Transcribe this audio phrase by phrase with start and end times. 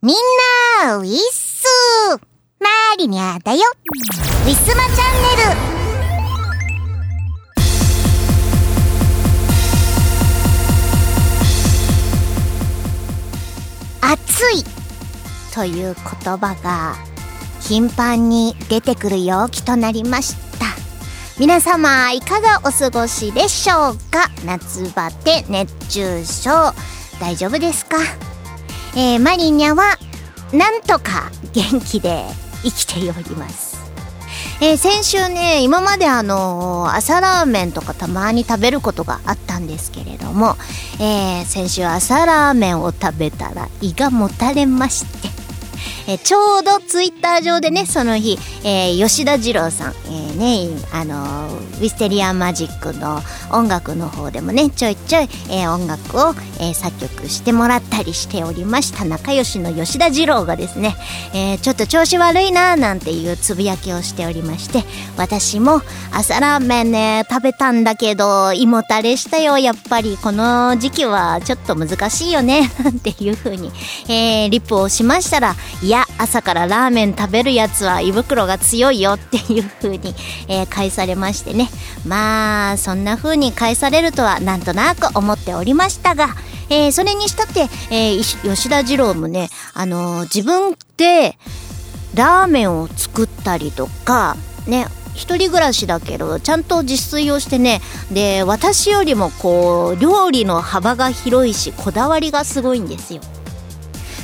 [0.00, 0.16] みん
[0.84, 1.66] な、ウィッス
[2.60, 3.62] マーリニャだよ。
[4.44, 5.58] ウィスマチャンネル。
[14.00, 14.64] 暑い
[15.52, 16.94] という言葉が
[17.60, 20.66] 頻繁に出てくる陽気となりました。
[21.40, 24.30] 皆様いかがお過ごしでしょうか？
[24.44, 26.72] 夏バテ熱中症。
[27.18, 27.96] 大丈夫ですか？
[29.00, 29.96] えー、マリニャは
[30.52, 32.24] なんとか元気で
[32.64, 33.78] 生きております。
[34.60, 40.56] えー、先週ね今まであのー、朝ラーメンとかたまに食べることがあったんですけれども、
[40.98, 45.28] えー、先週朝ラーメンを食べたら胃がもたれまして
[46.08, 51.48] えちょうどツイッター上でねその日、えー、吉田二郎さん、えー、ねあの
[51.78, 53.20] ウィステリアマジックの
[53.52, 59.04] 音楽の方でもねちょいちょい、えー、音楽を、え作曲してもらったりしておりました。
[59.04, 60.96] 仲良しの吉田二郎がですね、
[61.34, 64.84] えちょっと調子悪いななんていうつぶやきをしておりまして
[65.16, 69.58] 私も朝ラーメンね食べたんだけど胃もたれしたよ。
[69.58, 72.70] やっぱりこの時期はちょっと難しいよね。
[72.82, 73.70] なんていう風に、
[74.08, 80.14] えーリップをしましたらいやや朝からラーメン食べるやつは胃袋が強いよっていう風に、
[80.48, 81.68] えー、返されましてね。
[82.06, 86.28] まあそんな風に返されるとはなんとなく思っておりましたが、
[86.70, 91.36] えー、それにしたって、えー、吉田二郎もね、あの自分で
[92.14, 97.80] ラーメンを作ったりとかね一人暮らしだけどちゃんと自炊をしてね
[98.12, 103.20] で私よりもこう料理の幅が広いしこだわりがすごいんですよ。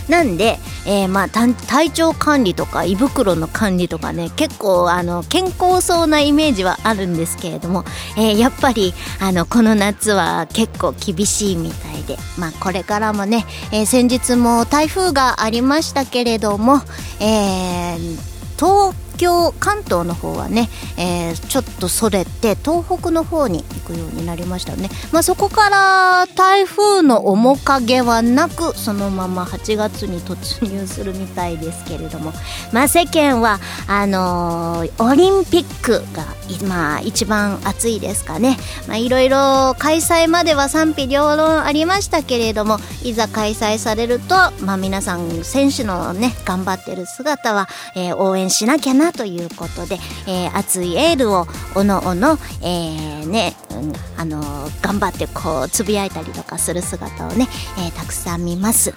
[0.09, 7.85] なんで、えー、まあ体調管理とか胃袋の管理とかね結構あの健康そうなイメージはあるんですけれども、
[8.17, 16.81] えー、やっぱりあのこの夏は結構厳しいみたいで、まあ、これからもね、えー、先日も台風がありましたけれども、
[17.21, 32.33] えー、東京関東の方はね、えー、ちょっとそれて東北の方に行くようになりましたね、まあ、そこから台風の面影はなくそのまま8月に突入するみたいですけれども、
[32.73, 38.57] まあ、世間はあのー、オリンピックが今一番熱いですかね。
[38.97, 54.41] いろいろ開催までは賛否両論ありましたけれどもいざ開催されると、まあ、皆さん選手のね頑張ってる姿は、えー、応援しなきゃなということで、えー、熱いエールをおのおの、えー、ね、うん、あの
[54.81, 57.49] 頑張ってこうつぶやいたりとかする姿をね、
[57.79, 58.95] えー、たくさん見ます。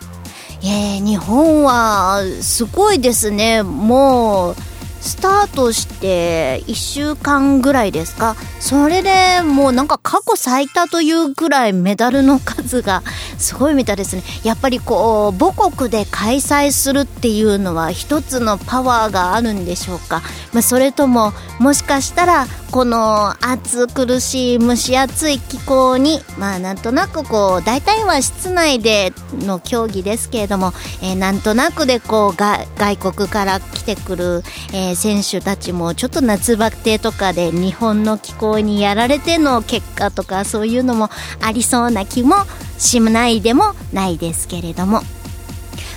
[0.63, 3.63] えー、日本はすごいですね。
[3.63, 4.55] もう
[5.01, 8.35] スタートして1週間ぐらいですか？
[8.59, 13.03] それでもうなんか過去最多というぐらいメダルの数が
[13.37, 14.23] すごいみたいですね。
[14.43, 20.21] やっぱりこう母国で開催するっていうのは一つのパワーがあるんでしょうか、
[20.53, 34.43] まあ、それとももしかしたらこの暑苦しい蒸し暑い気候にまあなんとなくこう大体は室内での競技ですけれども、えー、なんとなくでこうが外国から来てくる、
[34.73, 41.09] えー、選手たちもちょっと夏バテとかで日本の気候にやられての結果とかそういうのも
[41.41, 42.35] ありそうな気も
[42.79, 45.01] しないでもないですけれども。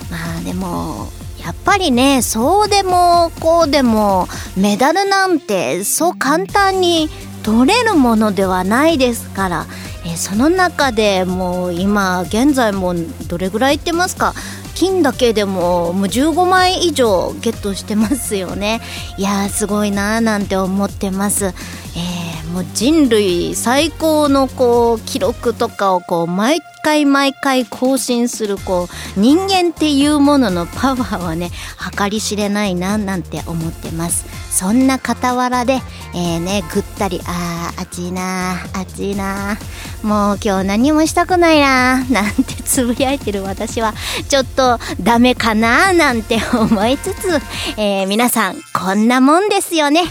[0.09, 1.09] まあでも
[1.43, 7.09] やっぱりねそうでもこうでもメダルなんてそう簡単に
[7.43, 9.65] 取れるものではないですから、
[10.05, 12.93] え、その中でもう今現在も
[13.27, 14.35] どれぐらいいってますか？
[14.81, 18.81] 金だけでももう15枚以上ゲットしてますよね。
[19.15, 21.45] いやーすごいなーなんて思ってます。
[21.45, 31.51] えー、もう人類最高のこう記録とかをこう毎回毎回更新するこう人間っていうもののパワーはね
[31.97, 34.25] 計り知れないななんて思ってます。
[34.51, 35.79] そんな傍らで、
[36.13, 39.57] えー、ねぐったりあー暑いな暑いな
[40.03, 43.93] もう今日何もしたくないななんてつぶやいてる私は
[44.27, 47.29] ちょっとダメかななんて思いつつ、
[47.77, 50.03] えー、皆さんこんなもんですよね。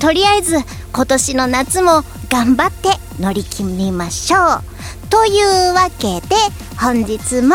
[0.00, 0.56] とりあえず
[0.92, 2.90] 今年の夏も頑張って
[3.20, 4.62] 乗り切りましょう。
[5.10, 6.36] というわけで
[6.78, 7.54] 本日も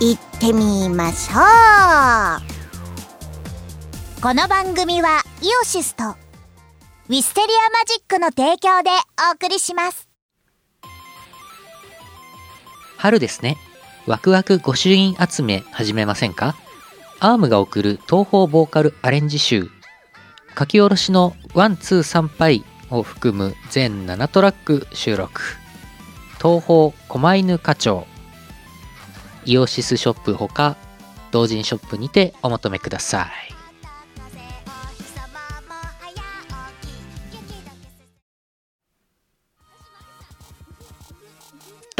[0.00, 1.34] 行ってみましょ
[2.38, 4.22] う。
[4.22, 8.90] この番組はイオシスとウィステリアマジックの提供で
[9.30, 10.08] お送りします。
[12.96, 13.56] 春ですね。
[14.06, 16.54] ワクワク御朱印集め始めませんか？
[17.18, 19.68] アームが送る東方ボーカルアレンジ集。
[20.58, 25.40] 書き下ろしのワンツー参拝を含む全7トラック収録。
[26.42, 28.04] 東方狛犬課長
[29.44, 30.76] イオシスショップほか
[31.30, 33.61] 同人ショップにてお求めください。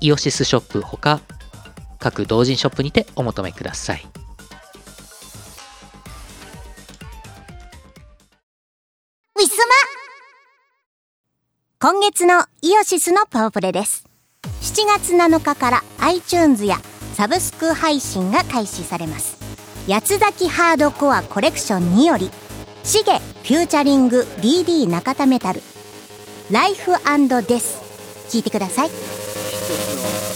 [0.00, 1.20] イオシスショップほか
[1.98, 4.06] 各同人ショップにてお求めください。
[11.82, 14.04] 今月のイオシスのパワプレです。
[14.60, 16.76] 7月7日から iTunes や
[17.14, 19.38] サブスク配信が開始されます。
[19.88, 22.30] 八つ咲きハードコアコレクションにより
[22.84, 25.62] シゲフューチャリング DD 中田メタル
[26.50, 26.92] ライフ
[27.46, 27.80] デス
[28.28, 29.19] 聞いてください。
[29.70, 30.29] ウ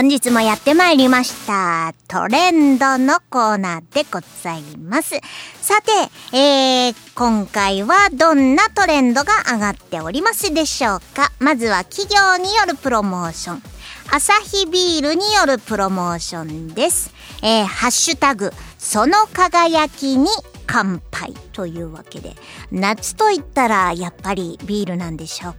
[0.00, 1.92] 本日もやってまいりました。
[2.08, 5.20] トレンドのコーナーでございます。
[5.60, 11.32] さて、えー、今回はどんなトレンドが上がっておりますでしょうか？
[11.38, 13.62] まずは企業によるプロモーション。
[14.10, 17.12] アサヒビールによるプロモーションです。
[17.42, 20.28] えー、ハッシュタグ、その輝きに
[20.66, 22.36] 乾杯というわけで、
[22.72, 25.58] 夏と言ったらやっぱりビールなんでしょうか？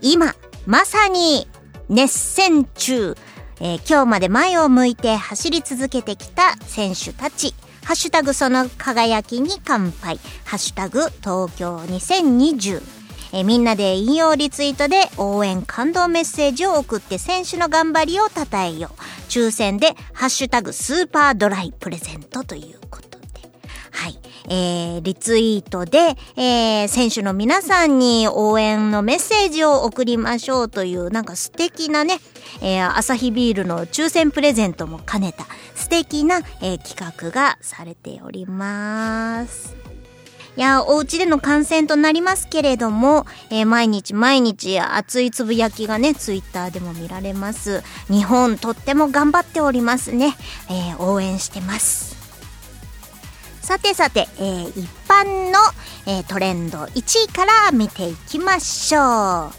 [0.00, 1.48] 今、まさに
[1.88, 3.16] 熱戦中、
[3.60, 7.54] えー、今日まで前を向いて走り続けてきた選手たち。
[7.84, 10.18] ハッシュタグその輝きに乾杯。
[10.44, 12.82] ハッシュタグ東京2020。
[13.32, 19.00] えみんなで引用リツイートで応援感動メッセージを送って選手の頑張りを称えよう。
[19.28, 23.09] 抽選でハッシュタグスーパードライプレゼントということ。
[24.50, 32.18] えー、リツイートで、えー、選手の皆さんに応援のメッセージを送りましょうという、なんか素敵なね、
[32.60, 39.76] えー、アサヒビールの抽選プレゼントも兼ねた素敵な、えー、企画がされております。
[40.56, 47.84] いや、お家での観戦となりますけれども、えー、毎日毎日熱いつぶやきがね、ツイッターでも見られます。
[48.08, 50.36] 日本とっても頑張っておりますね。
[50.68, 52.09] えー、応援してます。
[53.70, 55.60] さてさて、えー、一般の、
[56.04, 59.00] えトレンド1位から見ていきましょう。
[59.00, 59.52] ハ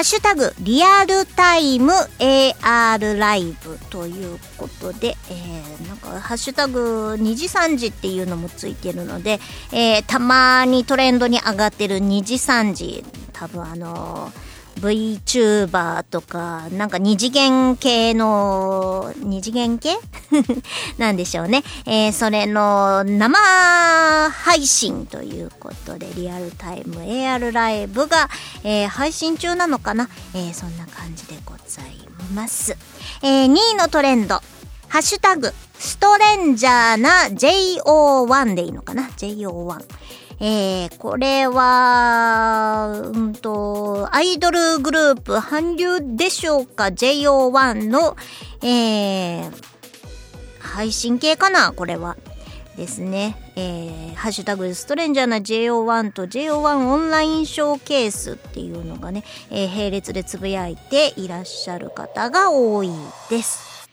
[0.00, 9.40] ッシュタグ、リアルタイム AR ライブということで、えー、なんか、ハッシュタグ、2時3時っていうのもついてるので、
[9.72, 14.32] えー、たまにトレンドに上がってる2時3時、多分あの
[14.80, 19.96] VTuber とか、なんか二次元系の、二次元系？
[20.98, 21.62] なんでしょうね。
[21.86, 23.38] えー、それの生
[24.30, 28.28] 配信ということで、リアルタイム AR ライブが、
[28.62, 32.76] えー、配信中なのかな、えー、そんな感じでございます。
[33.22, 34.40] えー、2位のトレンド。
[34.88, 39.84] ハッシュタグ、ストレンジャーな JO1 でいいのかな ?JO1。
[40.40, 48.16] えー、これは、うんと、アイドルグループ、韓流でしょうか ?JO1 の、
[48.62, 49.52] えー、
[50.60, 51.72] 配信系かな？
[51.72, 52.16] これは。
[52.76, 53.36] ですね。
[53.54, 62.90] えー、ハッシュタグストレンジャーな JO1 と JO1 オンラインショーケースっていうのがね、えー、並列でつぶやいていらっしゃる方が多い
[63.30, 63.88] です。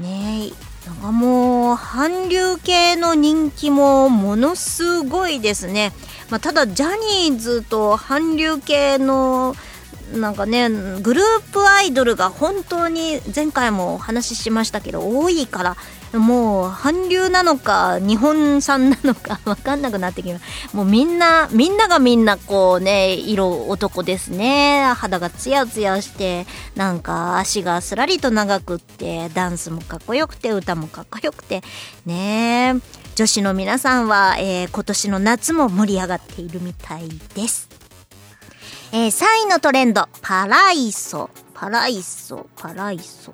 [0.00, 5.92] ねえ、なんかもう韓流系の人気もものすごいですね、
[6.28, 6.88] まあ、ただジャ
[7.28, 9.54] ニーズと韓流系の
[10.12, 15.76] なんかねグループアイドルが本当に前回もお話ししましたけど多いから
[16.18, 31.62] もう韓流なのか日本産なのか 分かんなくなってきますもうみんなみんながみんなこうね色男ですね肌がツヤツヤしてなんか足がすらりと長くってダンスもかっこよくて歌もかっこよくて
[32.04, 32.76] ね
[33.14, 37.72] 女子の皆さんは、えー、今年の夏も盛り上がっているみたいです
[38.94, 41.30] えー、3位のトレンド、パライソ。
[41.54, 43.32] パライソ、パライソ。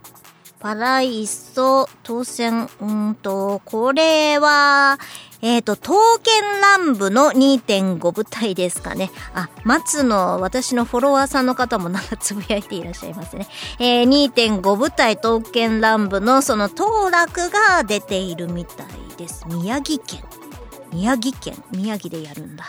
[0.61, 4.99] パライソ当選、うんと、これは、
[5.41, 9.11] えっ、ー、と、刀剣乱舞の2.5部隊ですかね。
[9.35, 13.47] あ、松の私のフォロワーさんの方もなんかつぶやいていらっしゃいますね。
[13.79, 18.87] えー、2.5部隊刀剣乱舞のその当落が出ているみたい
[19.17, 19.47] です。
[19.47, 20.25] 宮城県。
[20.93, 21.55] 宮城県。
[21.71, 22.65] 宮城でやるんだ。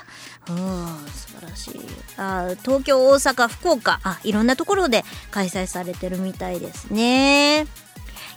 [0.50, 1.79] うん素晴らしい。
[2.18, 4.00] あ東京大阪福岡。
[4.03, 7.68] あいろんなところで開催されてるみたいですね。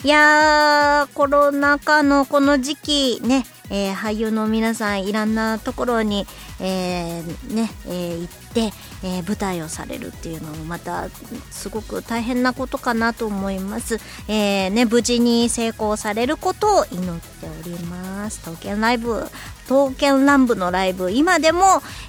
[0.04, 6.26] いやーコロナ禍のこの時期ねえー、俳優の皆さんいろんなところに、
[6.64, 8.60] えー、ねえー、行って、
[9.02, 11.08] えー、舞台をされるっていうのもまた
[11.50, 18.38] すごく大変なことかなと思います、えね、無事に成功されることを祈っております。
[18.40, 19.24] 刀剣ライブ
[19.68, 21.64] 刀剣乱舞のライブ今でも、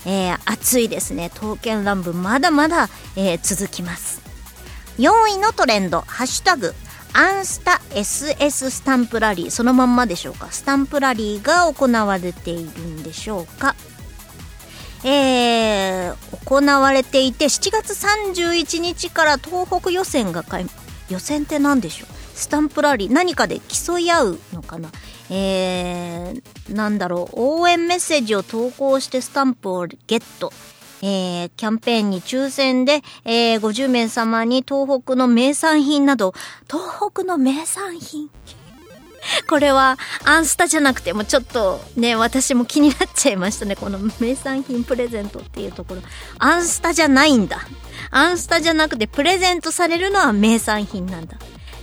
[0.06, 1.32] えー、熱いですね。
[1.32, 4.22] 刀剣乱舞まだまだ、え、続きます。
[5.00, 6.76] 4位のトレンド「ハッシュタグ
[7.14, 9.52] アンスタ SS スタンプラリー。
[9.52, 10.52] そのまんまでしょうか。
[10.52, 13.76] スタンプラリーが行われているんでしょうか。
[15.06, 20.66] えー、行われていて7月31日から東北予選が開
[21.10, 22.14] 予選って何でしょう？
[22.34, 23.12] スタンプラリー。
[23.12, 24.90] 何かで競い合うのかな？
[25.30, 27.36] えー、なんだろう？
[27.36, 30.52] 応援メッセージを投稿してスタンプをゲット。
[31.06, 36.34] えー、キャンペーンに抽選で、えー、50名様に東北の名産品など、
[36.72, 38.30] 東北の名産品？
[39.48, 43.76] これはアンスタじゃなくてもちょっとね、私も気になっちゃいましたね。
[43.76, 46.02] この名産品プレゼントっていうところ。
[46.40, 47.68] アンスタじゃないんだ。
[48.12, 51.38] アンスタじゃなくてプレゼントされるのは名産品なんだ。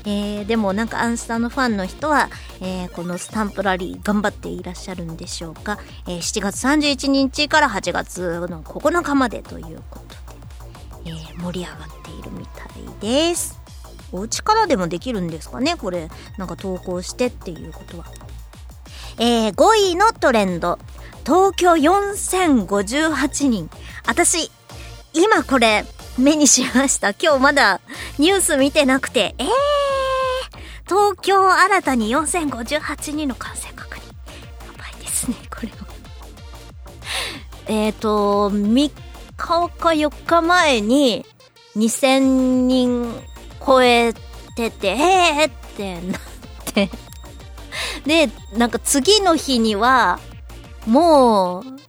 [0.04, 2.30] えー、でもなんかアンスタのファンの人は、
[2.60, 10.00] えー、このスタンプラリー頑張っていらっしゃるんでしょうか、えー、7月31日から8月の9日までというこ
[11.04, 13.59] とで、えー、盛り上がっているみたいです
[14.12, 15.76] お家からでもできるんですかね？
[15.76, 18.04] これなんか投稿してっていうことは。
[19.18, 20.78] えー、5位のトレンド。
[21.24, 23.70] 東京4058人。
[24.06, 24.50] 私
[25.12, 25.84] 今これ
[26.18, 27.10] 目にしました。
[27.10, 27.80] 今日まだ
[28.18, 29.34] ニュース見てなくて。
[29.38, 29.46] えー
[30.90, 34.00] 東京新たに4058人の感染確認。
[34.00, 34.12] や
[34.76, 35.74] ばいですね、これは。
[37.70, 38.90] えっと、3日
[39.36, 41.24] か4日前に
[41.76, 42.18] 2000
[42.66, 43.22] 人
[43.64, 44.12] 超え
[44.54, 46.20] てて、えーってなっ
[46.64, 46.90] て。
[48.06, 50.18] で、なんか次の日には、
[50.86, 51.80] もう、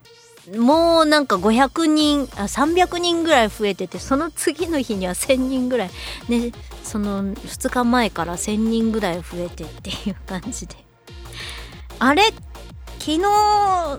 [0.58, 5.90] もうなんか500人、あ、300人ぐらい増えてて、その次の日には1000人ぐらい、
[6.28, 6.52] ね、
[6.84, 10.76] その2日前から1000人ぐらい増えてっていう感じで。
[12.00, 12.24] あれ
[13.02, 13.18] 昨日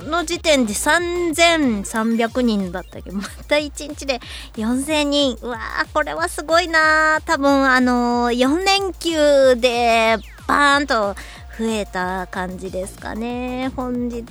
[0.08, 4.20] の時点で3300人だったけどまた1日で
[4.54, 5.36] 4000人。
[5.42, 11.16] うわーこれはすごいな多分あのー、4連休でバーンと
[11.58, 13.72] 増えた感じですかね。
[13.74, 14.24] 本日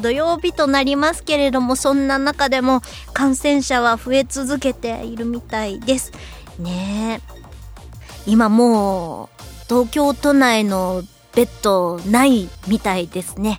[0.00, 2.80] 土曜日となりますけれどもそんな中でも
[3.12, 6.12] 感染者は増え続けているみたいです。
[6.58, 7.20] ね。
[8.26, 9.28] 今もう
[9.68, 11.02] 東京都内の
[11.34, 13.58] ベッドないみたいですね。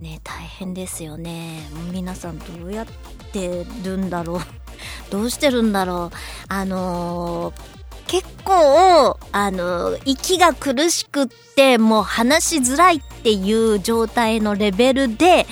[0.00, 1.68] ね、大変ですよね。
[1.92, 2.86] 皆さんどうやっ
[3.32, 4.40] てるんだろう。
[5.10, 6.16] どうしてるんだろう。
[6.48, 7.78] あのー
[8.08, 15.46] 結構、あの、息が苦しくって、もう話しづらいっていう状態のレベルで、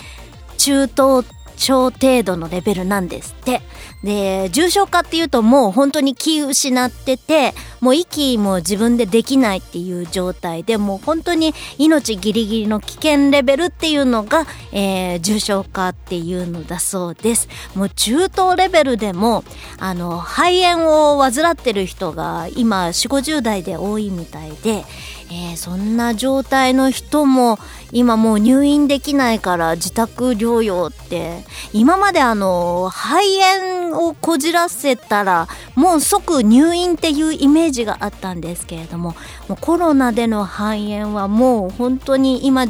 [0.56, 1.22] 中等
[1.56, 3.62] 症程度のレベルなんですって。
[4.04, 17.48] で、重症化っていうともう本当に気失ってて、もう息も自分でできないっていう状態で、もう本当に命ギリギリの危険レベルっていうのが、えー、重症化っていうのだそうです。
[17.74, 19.44] もう中等レベルでも、
[19.78, 24.84] あの、肺炎を患ってる人が今4、50代で多いみたいで、
[25.28, 27.58] えー、そんな状態の人も
[27.92, 39.14] 今もう入院できないから自宅療養って今まであの肺炎をこじらせたらもう即入院っていうイメージがあったんですけれども
[39.48, 42.66] もうコロナでの肺炎はもう本当に今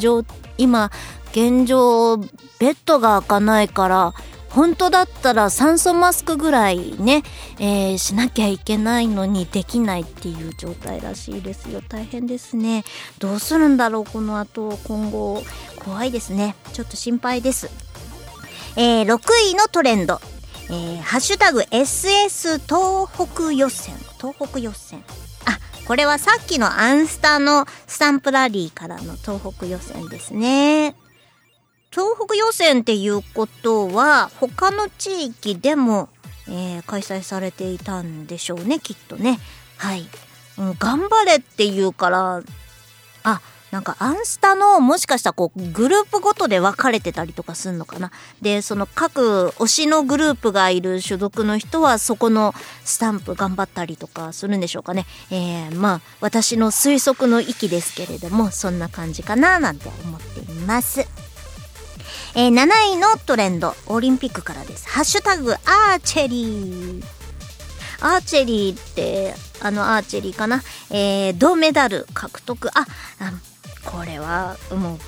[0.59, 0.91] 今
[1.33, 4.15] 現状ベッドが開かないから
[4.51, 7.23] 本当だったら酸素マスクぐらいね、
[7.59, 11.83] えー、しなきゃいけないのにできないっていう状態らしいですよ。
[11.87, 12.85] 大変ですね。
[13.19, 15.43] どうするんだろうこの後今後
[15.85, 16.57] 怖いですね。
[16.73, 17.71] ちょっと心配です。
[18.77, 19.19] えー、6
[19.51, 20.21] 位のトレンド。
[20.69, 23.95] えー、ハッシュタグ SS 東北予選。
[24.19, 25.05] 東北予選。
[25.45, 30.97] あこれはさっきのアンスタのスタンプラリーからの東北予選ですね。
[31.97, 36.11] 東北予選っていうことは他の地域でも、
[36.47, 39.39] えー、開催されていたんでしょうねきっとね。
[39.79, 40.07] はい、
[40.59, 42.43] うん、頑張れっていうから
[43.23, 48.13] あなんかアンスタのもしかしたらこうグループごとで分かれてたりとかすんのかな。
[48.43, 55.07] でその各推しのグループがいる所属の人はそこのスタンプ頑張ったりとかするんでしょうかね。
[55.31, 61.26] えー、まあ私の推測の域ですけれどもそんな感じかななんて思っています。
[62.39, 64.87] えー、7位のトレンド、オリンピックからです。
[64.91, 67.05] ハッシュタグ、アーチェリー。
[68.03, 70.63] アーチェリーって、あのアーチェリーかな？
[70.91, 72.69] えー、銅メダル獲得。
[72.79, 73.33] あ、あ
[73.91, 74.99] これは、もう、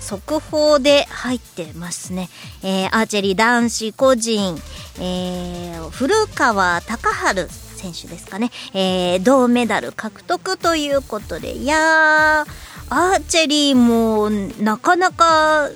[0.00, 2.28] 速報で入ってますね。
[2.62, 4.56] えー、アーチェリー男子個人、
[5.00, 8.52] えー、古川高春選手ですかね。
[8.74, 12.50] えー、銅メダル獲得ということで、いやー、
[12.90, 14.30] アーチェリーも
[14.62, 15.68] なかなか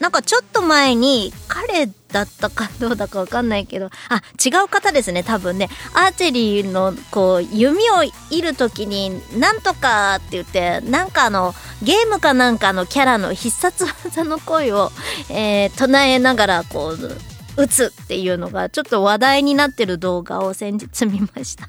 [0.00, 5.68] なんかちょっと前に彼だったかどうだかわかんないけど、あ、違う方ですね、多分ね。
[5.94, 14.90] アーチェリーのこう、弓を射るときに、なんとかって言って、なんかあの、ゲームかなんかのキャラの必殺技の声を、
[15.30, 21.68] えー、唱えながらこう、撃つっていうのがちょっと話題になってる動画を先日見ました。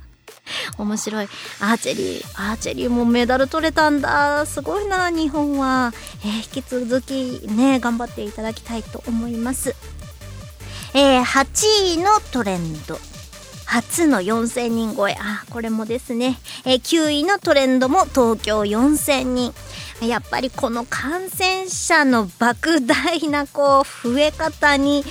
[0.78, 1.30] 面白い。
[1.60, 4.46] アーチェリー、アーチェリーもメダル取れたんだ。
[4.46, 5.94] すごいな、日本は。
[6.24, 9.76] えー、引き続きね、頑張っていただきたいと思います。
[10.94, 13.00] えー、8位のトレンド。
[13.66, 15.18] 初の4000人超え。
[15.20, 16.40] あ、これもですね。
[16.64, 19.54] えー、9位のトレンドも東京4000人。
[20.02, 25.04] やっぱりこの感染者の莫大なこう増え方に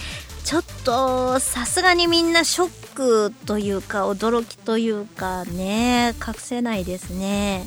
[0.44, 7.66] ちょっとさすがにみんなショックというか驚きというかね隠せないですね。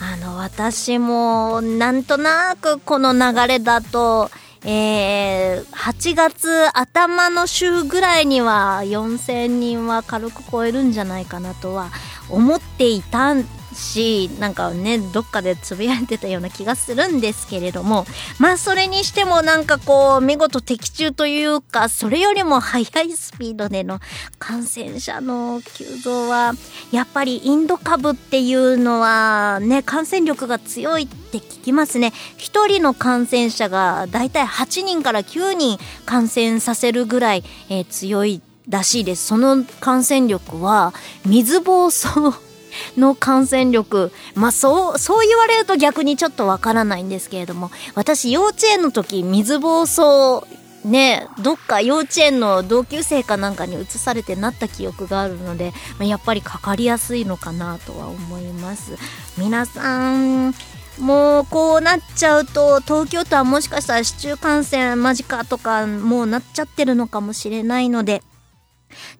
[0.00, 4.30] あの私もなんとなくこの流れだと
[4.64, 11.90] えー、8月頭の週ぐらいには4000人は軽く超えるんじゃないかなとは
[12.30, 18.06] 思っていたんしなんかねどっかでつぶやいてたような気がするんですけれども
[18.38, 24.00] まあそれにしてもなんかこう見事的中というかそれよりも速いスピードでの
[24.38, 26.54] 感染者の急増は
[26.90, 32.12] やっぱりインド株っていうのはね感染力が強いって聞きますね。
[32.38, 39.26] 1人の感染者がだいたい8人から9人感染させるぐらい、えー、強いらしいです。
[39.26, 40.92] その感染力は
[41.24, 42.51] 水疱瘡
[42.96, 44.12] の感染力。
[44.34, 50.46] まあそうそう言われると逆にちょっとわからないんですけれども私幼稚園の時水疱瘡
[50.84, 58.96] ねどっか幼稚園の同級生かなんかに移されてなった記憶があるので、まあ、やっぱりかかりやすいのかなとは思います。
[59.38, 60.54] 皆さん
[60.98, 68.22] もうこうなっちゃうと東京都はもしかしたら市中感染間近とかもうなっちゃってるのかもしれないので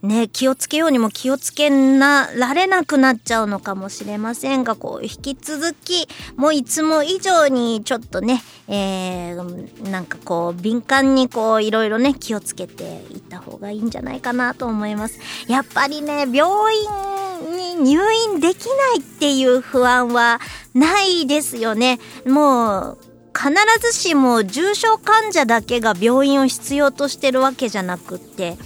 [0.02, 15.18] ね、気をつけようにも気をつけなられなくなっちゃうのかもしれませんが、こう、引き続き、もういつも以上にちょっとね、えー、なんかこう、敏感にこう、いろいろね、気をつけていった方がいいんじゃないかなと思います。
[15.46, 20.40] やっぱりね、病院に入院できないっていう不安は
[20.74, 21.98] ないですよね。
[22.26, 22.98] もう、
[23.34, 28.56] 必ずしも重症患者だけが病院を必要としてるわけじゃなくって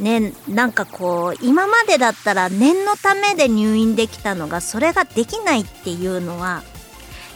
[0.00, 6.62] ねなんかこう今までだったら念のためで入院できたのがそれができないっていうのは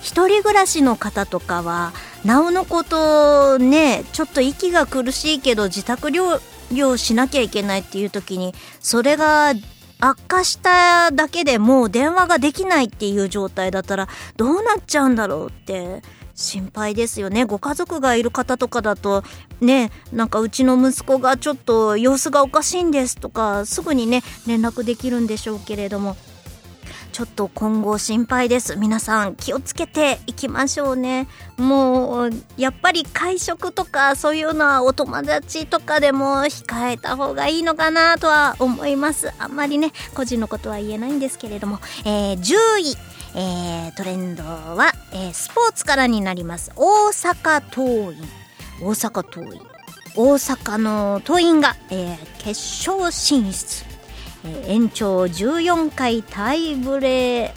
[0.01, 1.93] 一人暮らしの方とかは
[2.25, 6.41] なおのことねちょっと息が苦しいけど自宅療
[6.75, 9.55] 養しなきゃいけないっていう時にそれが
[10.01, 16.03] 悪化しただけでもう電話ができないっていう状態だったらどうなっちゃうんだろうって
[16.39, 17.45] 心配ですよね。
[17.45, 19.25] ご家族がいる方とかだと
[19.61, 26.17] ねなんかうちの息子がちょっと様子がおかしいんですとかすぐにね連絡できるんでしょうけれども。
[27.11, 28.77] ちょっと今後心配です。
[28.77, 31.27] 皆さん気をつけていきましょうね。
[31.57, 39.33] もうやっぱり会食とかそういうのはお友達とかでも控えた方がいいのかなとは思います。
[39.41, 43.18] あんまりね個人のことは言えないんですけれども、えー、10位。
[43.35, 46.73] えー、トレンドは、えー、スポーツからになります。
[46.77, 48.25] 大阪桐蔭。
[48.81, 49.61] 大阪桐蔭。
[50.17, 53.85] 大阪の桐蔭が、えー、決勝進出。
[54.45, 57.53] え延長14回タイブレ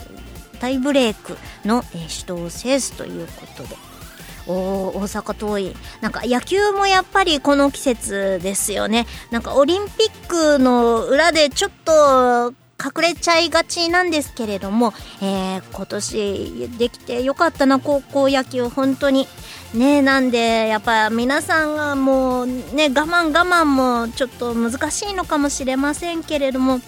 [0.59, 3.75] タイブレークの、え死闘を制すということで。
[4.47, 5.75] お大阪桐蔭。
[6.01, 9.05] なんか野球もやっぱりこの季節ですよね。
[9.29, 19.27] なんかオリンピックの裏でちょっと隠れちゃいがちなんですけれども、えー、今年できてよかったな高校野球本当に。
[19.73, 26.81] ねなんでやっぱ皆さんがもうね我慢我慢もちょっと難しいのかもしれませんけれども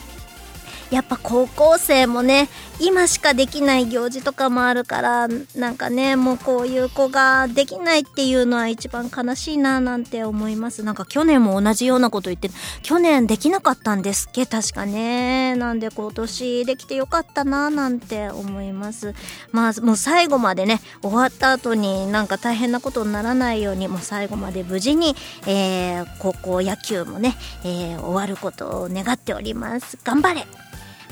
[0.91, 10.83] やっぱ高校生もね今しかできない行事とかもあるからなんかねもうこういう子ができないっていうのは一番悲しいななんて思います。
[10.83, 12.49] なんか去年も同じようなこと言って
[12.81, 14.45] 去年できなかったんですっけ？
[14.45, 15.55] 確かね。
[15.55, 19.13] なんで今年できてよかったななんて思います。
[19.51, 25.15] まあもう最後までね終わった後になんか大変なことにならないようにもう最後まで無事に、
[25.47, 29.97] えー、高校野球もね、えー、終わることを願っております。
[30.03, 30.45] 頑張れ。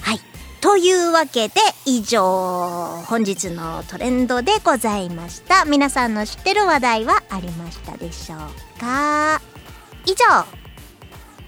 [0.01, 0.30] はい。
[0.61, 5.65] というわけで以上本日のトレンドでございました。
[5.65, 8.39] 皆さんの知ってる話題はありましたでしょう
[8.79, 9.41] か？
[10.05, 10.15] 以上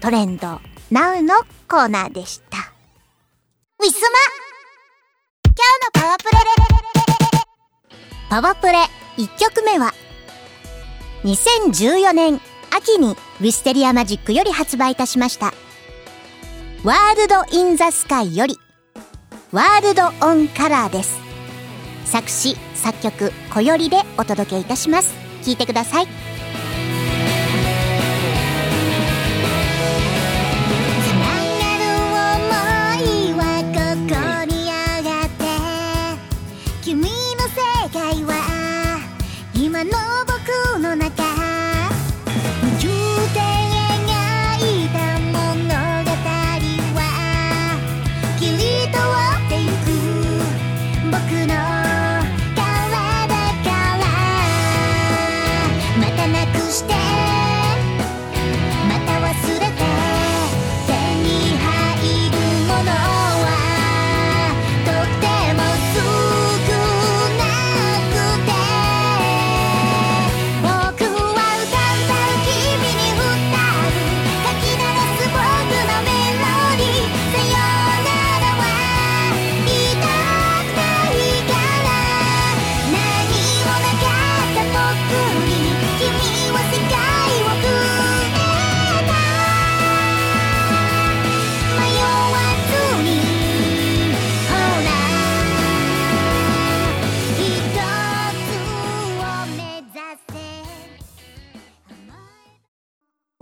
[0.00, 1.34] トレンド NOW の
[1.68, 2.58] コーナーでした。
[3.78, 4.18] ウィスマ
[5.44, 6.30] 今日のパワープレ。
[8.28, 8.72] パワープレ
[9.16, 9.92] 1曲目は
[11.22, 12.40] 2014年
[12.76, 15.54] 秋にウィステリアマジックより発売いたしました。
[16.82, 18.58] ワールド・イン・ザ・スカイより、
[19.54, 21.16] ワールド・オン・カラーです。
[22.04, 25.14] 作詞、作曲、小よりでお届けいたします。
[25.44, 26.08] 聴いてください。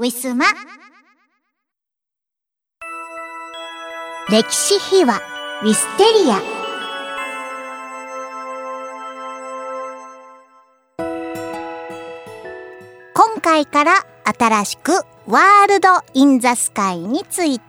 [0.02, 0.46] ウィスマ
[4.28, 5.20] 歴史秘話
[5.62, 6.40] ウィステリア
[13.14, 13.92] 今回から
[14.24, 14.90] 新しく
[15.28, 17.64] ワールド・イン・ザ・スカイについて、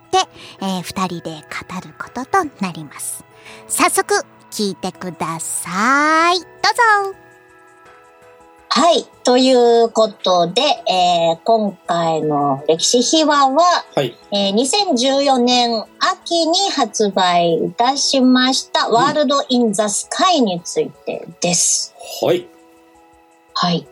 [0.60, 1.40] えー、二人で語
[1.86, 3.24] ることとなります。
[3.68, 4.12] 早速
[4.50, 6.40] 聞いてください。
[6.40, 6.46] ど
[7.06, 7.23] うぞ
[8.76, 9.06] はい。
[9.22, 21.94] ということで、えー、今回の歴史秘話は、はい、えー、2014年秋に発売いたしました、ワールド・イン・ザ・スカイについてです。
[22.20, 22.48] はい。
[23.54, 23.86] はい。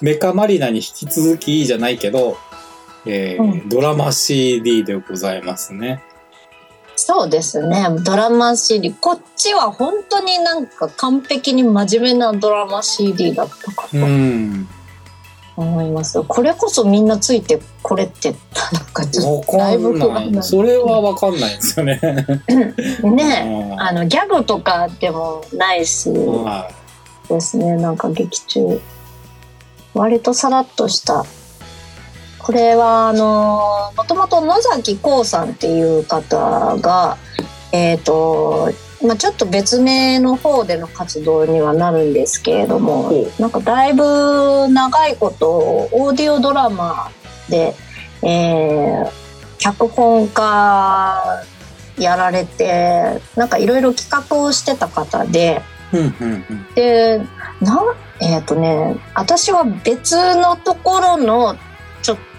[0.00, 2.38] メカマリナに引き続きじゃないけど、
[3.04, 6.02] えー、うん、ドラマ CD でございますね。
[7.06, 7.86] そうですね。
[8.02, 13.96] ドラマ CD こっちは本当になんか完璧に真面目なドラマ CD だったかと
[15.54, 16.22] 思います。
[16.22, 18.30] これこそみんなついてこれって
[18.72, 22.00] なんかちょっとだいぶ不安それは分かんないですよね。
[23.02, 23.76] ね。
[23.78, 26.10] あのギャグとかでもないし、
[27.28, 27.76] ですね。
[27.76, 28.80] なんか劇中。
[29.92, 31.26] 割とさらっとした
[32.44, 37.16] これはあのもともと野崎幸さんっていう方が
[37.72, 38.70] えっ、ー、と
[39.02, 45.50] まあ、ちょっと別名の方での活動にはなるんですけれどもなんかだいぶ長いこと
[45.92, 47.10] オーディオドラマ
[47.50, 47.74] で、
[48.22, 49.10] えー、
[49.58, 51.44] 脚本家
[51.98, 55.62] やられてなんかいろいろ企画をしてた方で。
[56.74, 57.18] で
[57.60, 57.84] な
[58.20, 61.56] えっ、ー、とね私は別のところの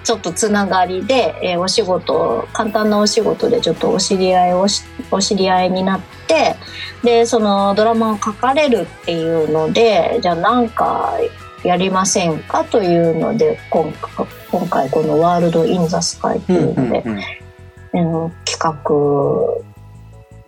[0.05, 6.55] ちょっとつながりで、えー、お仕事簡単なお仕事でちょっとお知り合いをしお知り合いになって
[7.03, 11.15] でそのドラマを書かれるっていうのでじゃあ何か
[11.63, 17.03] やりませんかというので今回今回この「ワールド・イン・ザ・スカイ」っていうので、
[17.93, 18.73] うんうん、企画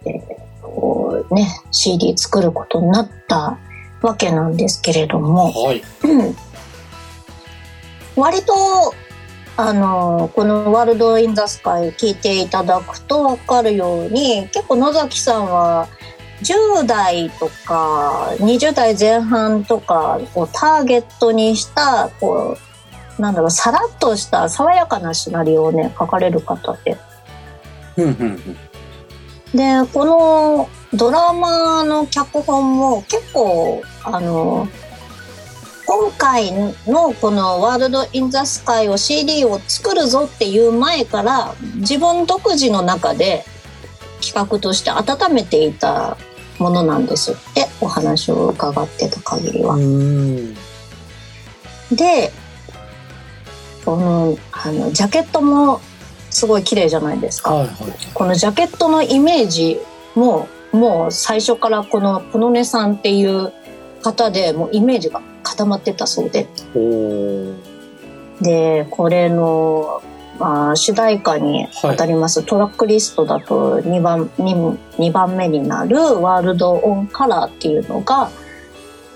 [0.03, 3.57] でこうね CD 作ることになった
[4.03, 6.35] わけなんですけれども、はい、うん、
[8.15, 8.93] 割と
[9.59, 15.87] あのこの「ワールド・イン・ザ・スカイ」聞いていただくと分かるように結構野崎さんは
[16.43, 22.55] 10代とか20代前半とかをターゲットにしたこ
[23.17, 26.97] うなんだろうさらっとした爽やかなシナリオをね書かれる方で。
[29.55, 34.67] でこのドラマの脚本も結構あの
[35.87, 36.51] 今回
[36.85, 43.45] のこの「ワールド・イン・ザ・スカイ」を CD を作るぞっていう前から自分独自の中で
[44.21, 46.17] 企画として温めていた
[46.59, 49.77] ものなんですってお話を伺ってた限りは。
[51.93, 52.33] で
[53.85, 55.79] このあのジャケットも
[56.29, 57.75] すごい綺麗じゃないですか、はいはい、
[58.13, 59.79] このジャケットのイメージ
[60.15, 63.53] ももう最初からこのこのねさんっていう
[64.03, 66.47] 方でもうイメージが固まってたそうで。
[68.41, 70.03] でこれの、
[70.37, 78.29] まあ、主題歌にあたります、はい、トラックリストだと2番 2, 2番目になる「ワールド・オン・カラー」っていうのが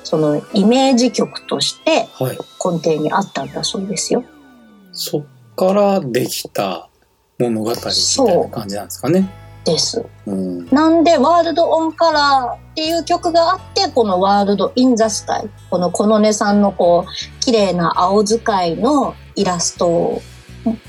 [0.03, 4.21] そのイメージ曲として根底にあったんだそうですよ。
[4.21, 4.29] はい、
[4.93, 5.23] そっ
[5.55, 6.89] からできた
[7.37, 9.29] 物語みたいな感じなんですかね。
[9.63, 10.06] です。
[10.26, 15.50] うん、なんで、ワールド・オン・カラーっていう曲があって、このワールド・イン・ザ・スカイ。
[15.69, 20.21] このこのねさんのこう、綺麗な青使いのイラスト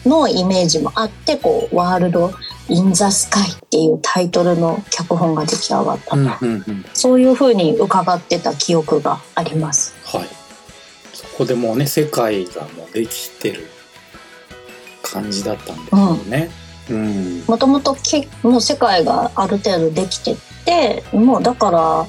[0.04, 2.32] のイメージもあって、こう、ワールド・
[2.68, 9.94] イン・ザ・スカイっていうタイトルの脚本が出来上がったうんうん、そういうふうに伺ってた記憶があります。
[10.04, 10.28] はい。
[11.12, 13.68] そこでもうね、世界がもうできてる
[15.02, 16.50] 感じだったんですよね。
[16.56, 16.61] うん
[17.46, 17.96] もともと
[18.42, 22.06] もう世界がある程度できててもうだから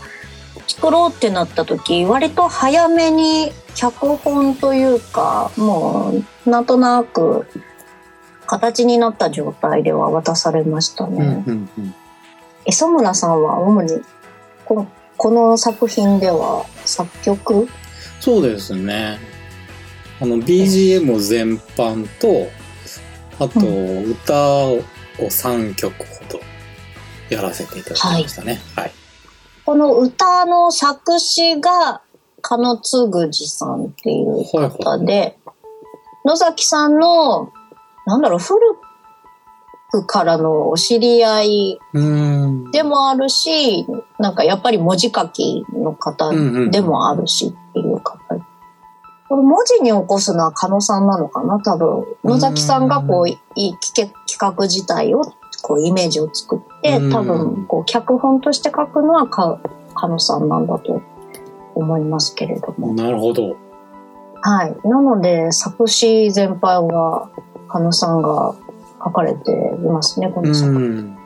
[0.67, 6.13] 作ろうってなった時割と早めに脚本というかも
[6.45, 7.47] うなんとなく
[8.45, 11.43] 形になった状態では渡されましたね。
[12.65, 14.01] 磯村さんは主に
[14.65, 17.67] ここの作品では作曲？
[18.19, 19.17] そうですね。
[20.21, 22.47] あの BGM 全般と
[23.43, 24.81] あと、歌を
[25.19, 26.39] 3曲ほど
[27.29, 28.61] やらせていただきましたね。
[28.75, 28.83] はい。
[28.85, 28.93] はい、
[29.65, 32.01] この歌の作詞が、
[32.41, 35.37] 加野つぐじさんっていう方で、はいはい、
[36.25, 37.51] 野崎さんの、
[38.05, 38.59] なんだろう、古
[39.91, 41.79] くからのお知り合い
[42.71, 43.85] でもあるし、
[44.19, 46.31] なんかやっぱり文字書きの方
[46.69, 47.92] でもあるしっていう方
[49.33, 51.59] これ文字に起こすのは加野さんなのかな？
[51.59, 52.05] 多分。
[52.23, 55.23] 野崎さんがこう、いい企画自体を、
[55.63, 59.59] こう、イメージを作って、多分、こう、脚本として書くのは加
[60.07, 61.01] 野さんなんだと
[61.73, 62.93] 思いますけれども。
[62.93, 63.55] なるほど。
[64.41, 64.87] はい。
[64.87, 67.31] なので、作詞全般は、
[67.69, 68.53] 加野さんが
[69.03, 69.55] 書かれてい
[69.87, 71.17] ますね、この作品。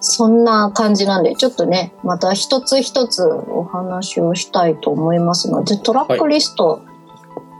[0.00, 6.82] そんな感じなんで、ちょっとね、また一つ一つお話をしたいと思いますので、トラックリスト、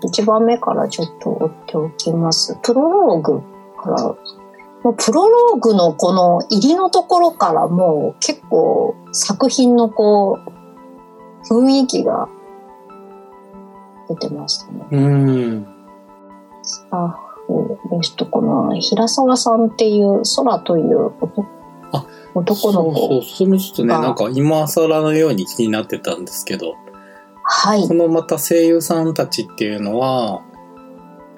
[0.02, 2.58] 1番目からちょっと追っておきます。
[2.62, 3.42] プロローグ
[3.76, 4.02] から、
[4.82, 10.58] もうプロローグのこの入りのところからもう結構作品のこう、
[11.48, 12.28] 雰囲気が
[14.08, 14.86] 出てましたね。
[14.90, 15.66] うん。
[16.62, 17.08] スタッ
[17.46, 21.46] フですと、この平沢さんっていう空という男
[22.34, 26.74] 男の子そうそう、それもちょっとね、なんか今更のように気になってたんですけど、
[27.50, 27.88] はい。
[27.88, 30.42] このまた声優さんたちっていうのは、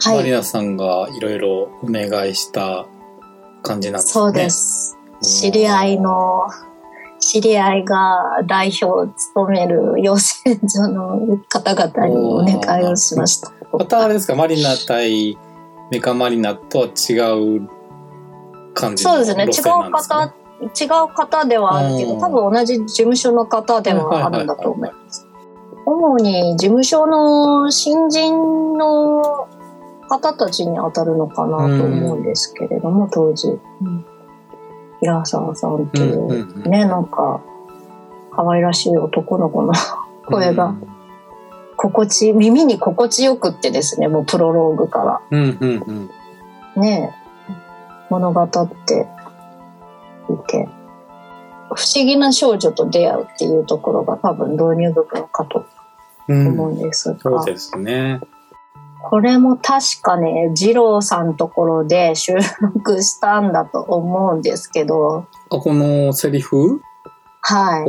[0.01, 2.87] はい、マリナさんがいろいろお願いした
[3.63, 4.13] 感じなんですね。
[4.13, 4.99] そうです。
[5.23, 6.49] 知り合いの、
[7.21, 13.53] 知り合いが代表を務める養成所の方々にお願いをしました。
[13.73, 15.39] またあれですか、マリナ対
[15.93, 17.15] メカマリナとは違
[17.59, 17.69] う
[18.75, 25.20] 感じそうですね、違う方、違う方ではあるけど、多分同じ事務所の方ではあるんだと思います。
[25.91, 29.49] 主に事務所の新人の
[30.09, 33.59] 方たちに当たるのかなと思うんですけれども、当時。
[35.01, 37.41] 平沢さんっていう、ね、なんか、
[38.31, 39.73] 可愛らしい男の子の
[40.27, 40.77] 声が、
[41.77, 45.39] 心地、耳に心地よくってですね、もうプロローグから。
[46.77, 47.17] ね
[48.11, 48.49] 物語っ
[48.87, 49.09] て
[50.29, 50.69] いて、
[51.75, 55.67] 不思議な少女と出会うっていうところが多分導入部分かと
[56.33, 57.19] 思うんですが。
[57.21, 58.21] そうですね。
[59.03, 65.27] これも確かね、二郎さんところで収録したんだと思うんですけど。
[65.51, 66.81] あ、このセリフ？
[67.41, 67.85] はい。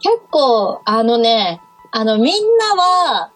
[0.00, 1.60] 結構、あのね、
[1.92, 3.30] あの、みんなは、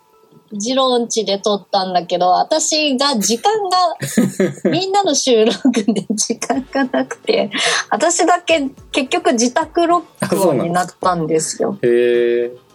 [0.53, 3.97] ジロンチで撮ったんだけど、私が時間が、
[4.69, 7.51] みんなの収録で時間がなくて、
[7.89, 11.79] 私だけ結局自宅録音になったんですよ。
[11.83, 12.70] へえ。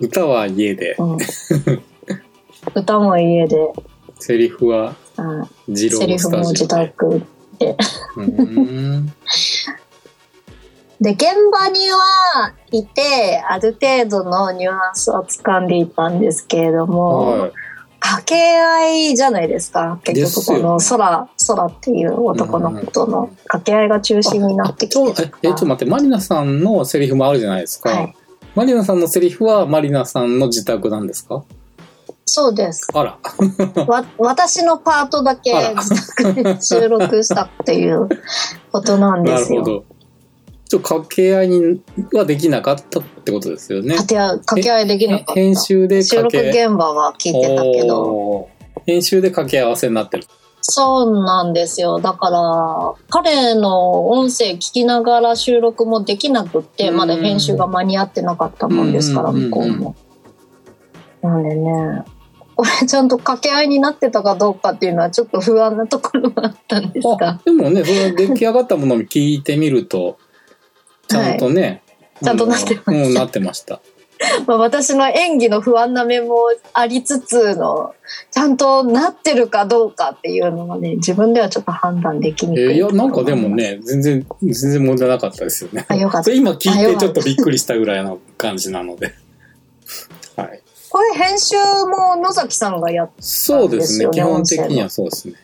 [0.00, 1.18] 歌は家で、うん、
[2.74, 3.56] 歌も家で。
[4.18, 4.96] セリフは
[5.68, 7.22] ジローセリフも自宅
[7.58, 7.76] で。
[11.00, 17.52] で現場にはいてある程度のニュアンスを掴んでいたんですけれども、はい、
[18.00, 19.98] 掛け合いじゃないですか。
[20.04, 28.14] 結局この空空っていう男の子との掛け合いが中心になってきてえちょっと待ってマリナさんのセリフもあるじゃないですか、はい
[28.54, 31.44] マリナさんのセリフはマリナさんの自宅なんですか？
[32.26, 32.86] そうです。
[32.94, 33.18] あら。
[33.86, 38.08] わ、私のパートだけ自宅で収録したっていう
[38.70, 39.62] ことなんですよ。
[39.62, 39.84] なるほど。
[40.68, 41.80] ちょっと掛け合いに
[42.12, 43.96] はできなかったってことですよね。
[43.96, 45.32] 掛け合い、掛け合いできなかった。
[45.34, 48.48] 編集で収録現場は聞いてたけど。
[48.86, 50.24] 編集で掛け合わせになってる。
[50.70, 51.98] そうなんですよ。
[51.98, 59.94] だから、彼の音声聞きながら収録もできなくって、まだ編集が間に合ってなかったもんですから、向こうも。
[61.22, 62.04] なんでね、
[62.56, 67.40] これちゃんと掛け合いになってたかどうかっていうのはちょっと不安なところがあったんですが。
[67.44, 70.18] でもね、その出来上がったものを聞いてみると、
[71.08, 71.82] ちゃんとね、
[72.20, 72.92] はい、ちゃんとなってました。
[72.92, 73.80] うん、なってました。
[74.46, 76.36] まあ私の演技の不安な面も
[76.74, 77.94] ありつつの、
[78.30, 82.64] ちゃんとなってるかどうかっていうのはね、自分ではちょっと判断できにくい。
[82.64, 85.86] えー、いや、なんかでもね、全然、全然問題なかったですよね。
[85.88, 86.32] あ、よかった。
[86.32, 89.14] 今聞いてちょっとびっくりしたぐらいの感じなので。
[90.36, 90.62] はい。
[90.90, 93.70] これ編集も野崎さんがやったんですよね。
[93.70, 94.08] そうですね。
[94.12, 95.34] 基本的にはそうですね。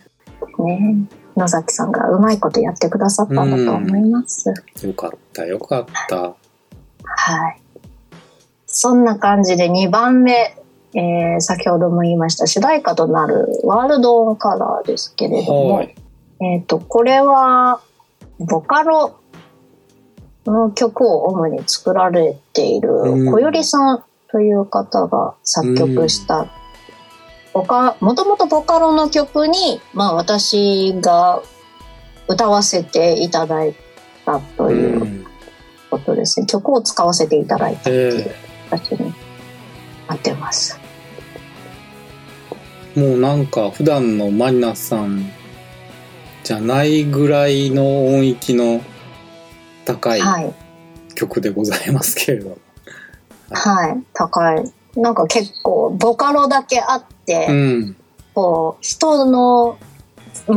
[0.59, 4.53] ね野崎さんがうまいことやってくださったんだと思います。
[4.83, 6.17] よかった、よかった。
[7.05, 7.66] はい。
[8.79, 10.55] そんな感じで2番目、
[10.93, 17.81] えー、先ほども言いました主題歌となるワールド・オン・カラーですけれども、えっ、ー、と、これは
[18.39, 19.19] ボカロ
[20.45, 22.91] の曲を主に作られている
[23.31, 26.47] 小よりさんという方が作曲した、
[27.55, 31.41] ボカ、もともとボカロの曲に、まあ私が
[32.29, 33.75] 歌わせていただい
[34.27, 35.27] たという
[35.91, 36.47] ことですね。
[36.47, 38.46] 曲を使わせていただいたっていう。
[38.71, 39.13] 形に
[40.09, 40.79] なってます。
[42.95, 45.31] もうなんか普段のマリナさん
[46.45, 48.81] じゃないぐらいの音域の
[49.85, 50.21] 高い
[51.15, 52.59] 曲でございますけれども。
[53.51, 54.73] はい、はい、高い。
[54.97, 57.97] なんか結構ボカロだけあって、うん、
[58.35, 59.79] こう人の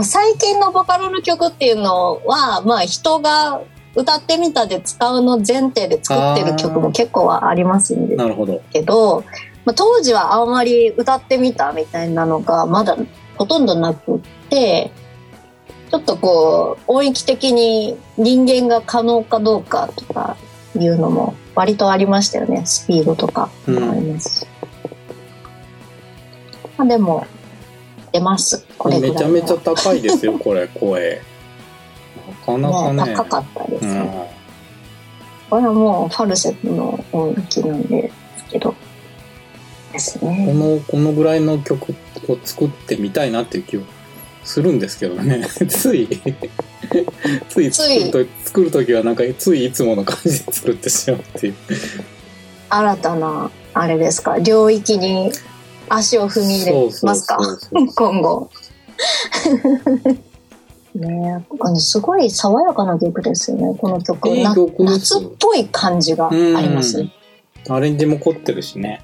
[0.01, 3.61] 最近のボカロの曲っていうのは、まあ人が
[3.95, 9.23] 歌ってみたで使うの前提で作ってる曲も結構はありますんですけど
[9.65, 12.97] まあ、当時はあんまり歌ってみたみたいなのがまだ
[13.35, 14.19] ほとんどなくっ
[14.49, 14.91] て
[15.91, 20.37] ちょっとこう音域的に人間が可能かどうかとか
[20.75, 22.65] いうのも割とありましたよね。
[22.65, 24.47] スピードとかもあります。
[24.83, 27.27] うん、まあでも
[28.11, 28.65] 出ます。
[28.77, 31.21] これめちゃめちゃ高いですよこれ声
[32.45, 33.85] かなかね、ね、高かったです。
[33.85, 34.09] ね、うん、
[35.49, 38.75] これはもうファルセットの音域なんですけど
[39.93, 40.45] ですね。
[40.47, 41.95] このこのぐらいの曲
[42.27, 43.81] を作ってみたいなっていう気を
[44.43, 45.45] するんですけどね。
[45.69, 46.07] つい
[47.49, 51.47] つい作ると作る時はなんかついいつもの感じで作ってしまうって。
[51.47, 51.55] いう
[52.69, 54.37] 新たなあれですか？
[54.39, 55.31] 領域に
[55.89, 57.37] 足を踏み入れますか？
[57.95, 58.49] 今後。
[60.95, 64.29] ねすごい爽やかな曲ですよね、この曲。
[64.29, 67.13] いい曲夏っぽい感じがありますね。
[67.69, 69.01] アレンジも凝ってるしね。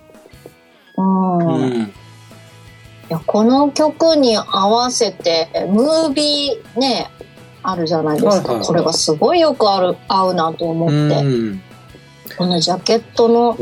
[0.98, 1.38] うん。
[1.38, 1.88] うん、い
[3.10, 7.10] やこの曲に合わせて、ムービーね、
[7.62, 8.60] あるじゃないですか。
[8.60, 11.24] これがすごいよくある合うなと思って。
[12.38, 13.58] このジャケットの、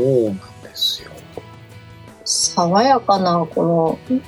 [2.24, 4.18] 爽やかなこの、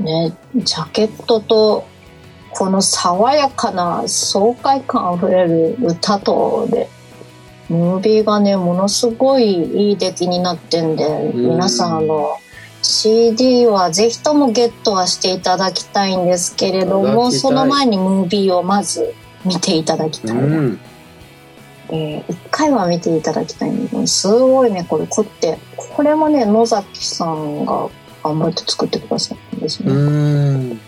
[0.00, 1.84] ね、ジャケットと
[2.54, 6.88] この爽やかな爽快感あふれる歌とで
[7.68, 12.36] ムービーがねものすごいいい出来になってんで皆さんあの
[12.82, 20.80] CD はぜひともゲットはしていただきたいんですけれどもその前にムービーをまず見ていただきたいな、うん、
[21.88, 25.58] えー、1回は見ていただきたいんですごいねこれ凝って。
[25.94, 27.88] これもね野崎さんが
[28.22, 30.78] 頑張って作ってくださったんですね。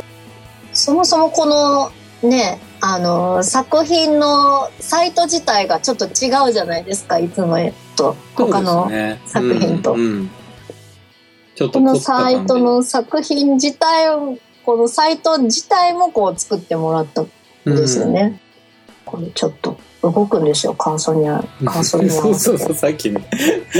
[0.74, 1.90] そもそもこの
[2.28, 7.56] ねあの作品のサイト自体がちょっと違うじゃないですかいつも
[7.96, 8.14] と。
[8.34, 8.90] 他の
[9.24, 9.94] 作品と。
[9.94, 17.30] このサイトの作品自体をこのサイト自体もこう作ってもらったん
[17.64, 18.40] ですよね。
[19.06, 23.26] うん、これちょっと動くんですよカーソニアカーソニアそうそうそうさっきね。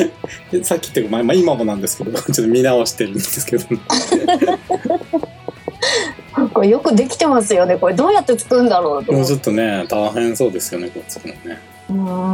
[0.63, 3.65] さっきっていうか、まあ、今もなんですけどちょっと見直してるんですけど
[6.53, 7.77] これよくできてますよね。
[7.77, 9.13] これどうやって作るんだろうと。
[9.13, 11.61] もうちょっとね大変そうですよねこれ作るのね。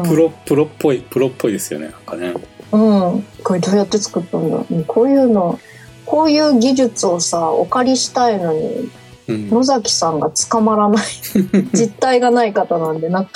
[0.09, 2.34] プロプロっぽいプロっぽいですよねなんかね。
[2.72, 3.24] うん。
[3.42, 4.64] これどうやって作ったんだ？
[4.86, 5.59] こういうの
[6.07, 8.90] こういう技術をさお借りしたいのに、
[9.28, 11.07] うん、野崎さんが捕まらない。
[11.74, 13.28] 実体がない方なんでな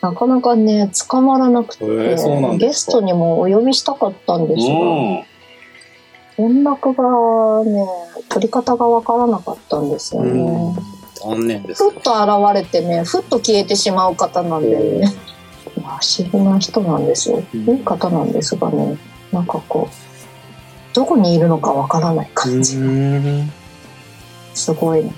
[0.00, 4.74] なかなかね捕まらなくて、えー、ゲストにもお呼びしたかったんですが、
[6.38, 7.86] 連絡がね
[8.28, 10.76] 取り方がわからなかったんですよね。
[11.14, 15.12] 残念です、ね、ふっと現れてねふっと消えてしまう方なんでね、
[15.74, 18.98] 不思議な人なんですよ、いい方なんですがね。
[19.32, 22.76] なんかこうどこにいるのかわからない感じ。
[24.54, 25.12] すごいな。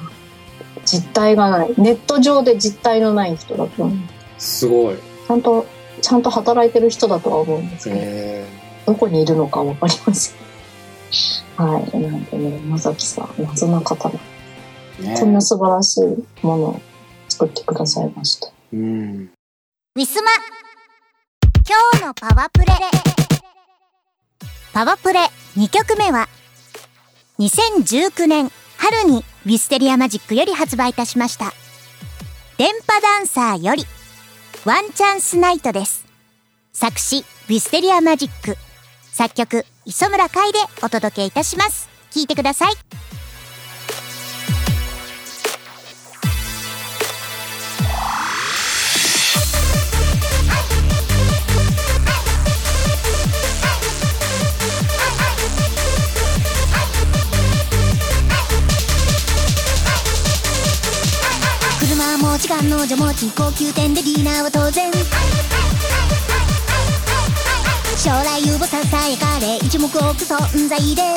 [0.84, 1.74] 実体がない。
[1.76, 3.96] ネット上で実体のない人だと思う。
[4.38, 4.96] すごい。
[4.96, 5.66] ちゃんと
[6.00, 8.44] ちゃんと働いてる人だとは思うんですけ
[8.86, 8.92] ど。
[8.92, 10.47] どこにいるのかわかりません
[11.56, 12.00] はい。
[12.00, 14.18] なんでね、野崎さん、謎な方だ。
[15.00, 16.80] ね、こんな素晴らしいものを
[17.28, 18.48] 作ってくださいました。
[18.72, 19.30] うん。
[19.96, 20.30] ウィスマ
[21.68, 22.66] 今日のパワプレ
[24.72, 25.20] パワプレ
[25.56, 26.28] 2曲目は
[27.38, 31.52] 2019年春にウィステリアマジックより発売いたしました
[32.58, 33.84] 電波ダンサーより
[34.64, 36.06] ワンチャンスナイトです
[36.72, 38.56] 作詞ウィステリアマジック
[39.12, 41.88] 作曲磯村海でお届けいたします。
[42.10, 42.74] 聞いてください。
[61.80, 64.92] 車もう時間の女持ち高級店でディナーは当然。
[67.98, 71.02] 将来有望ささやかれ一目置く存在で。
[71.02, 71.10] な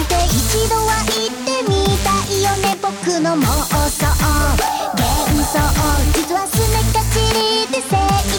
[0.00, 2.90] んて一度は言ってみたいよね僕
[3.20, 3.44] の妄
[3.90, 4.06] 想。
[4.96, 5.04] 幻
[5.46, 5.60] 想
[6.14, 8.29] 実はすねかじりで生活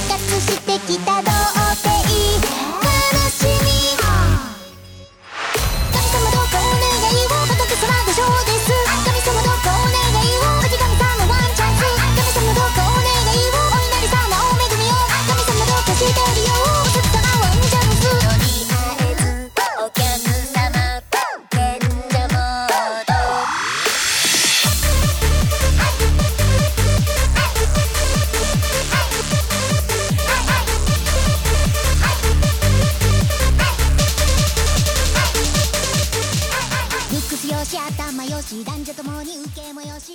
[37.41, 40.13] スよし頭よし男女ともに受けもよし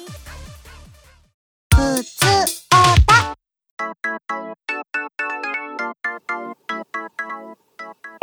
[1.74, 3.36] ふつおた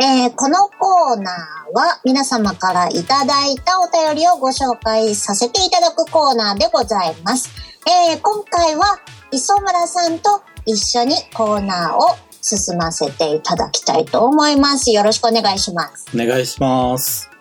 [0.00, 7.50] えー、このコーナーは皆様からいただいたお便りをご紹介させていただくコーナーでございます。
[7.86, 9.00] えー、今回は
[9.30, 12.00] 磯村さんと一緒にコーナーを
[12.40, 14.90] 進ませていただきたいと思います。
[14.92, 16.06] よろしくお願いします。
[16.14, 17.33] お願いします。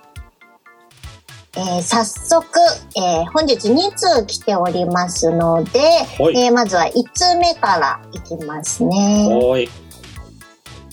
[1.55, 2.47] えー、早速、
[2.95, 9.29] えー、本日2通来ておりますので、えー、まずは1通目からいきますね。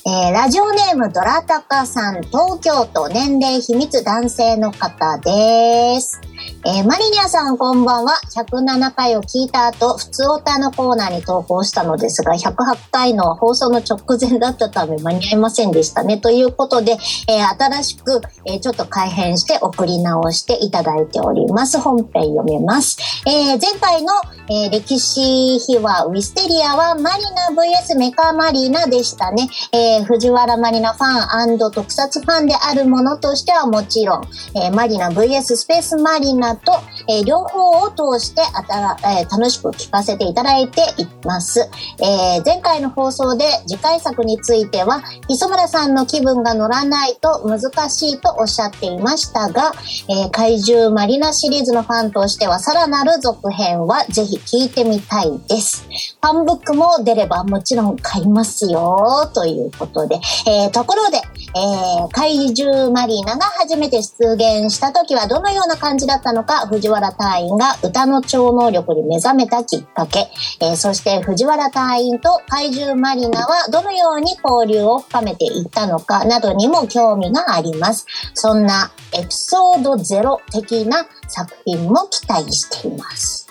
[0.06, 6.20] えー、ラジオネームドラタカさん、東京都年齢秘密男性の方です。
[6.66, 8.12] えー、マリニアさんこんばんは。
[8.36, 16.18] 107回を聞いた後、普通オタのコーナーに投稿したのですが、108回の放送の直前だったため間に合いませんでしたね。
[16.18, 16.93] ということで、
[17.28, 21.78] えー、新しく、えー、ちょっと改変して送り直していただいております。
[21.78, 22.99] 本編読めます。
[23.26, 24.12] え前回の、
[24.49, 29.49] え歴史秘話ウィステリアはマリナ VS メカマリナでしたね。
[29.72, 34.24] えー、藤原マリナファン特撮ファンであるものとしてはもちろん、
[34.57, 36.72] えー、マリナ VS スペースマリナと、
[37.09, 41.68] えー、両方を通してあたら、えー、楽しく聞かせていただいています。
[41.99, 47.61] えー、前回の放送で次回作については、磯村さんの気分が乗らないと難
[47.91, 49.72] しいとおっしゃっていましたが、
[50.09, 55.87] えー、怪獣マリナシリーズのファンとしてはさらなる続編はぜひ聞いてみたいです。
[56.22, 60.20] ファンブックも出ればもちろん買いますよ、ということで。
[60.47, 70.28] えー、ところで、えー、怪獣マリナが初めて出現した時はどのような感じだったのか、藤原隊員が歌の超能力に目覚めたきっかけ、
[70.60, 78.06] えー、そして藤原隊員と怪獣マリナはどのように交流を深めていったのかなどにも興味があります。
[78.34, 83.48] そんなエピソード0的な作品も期待しています。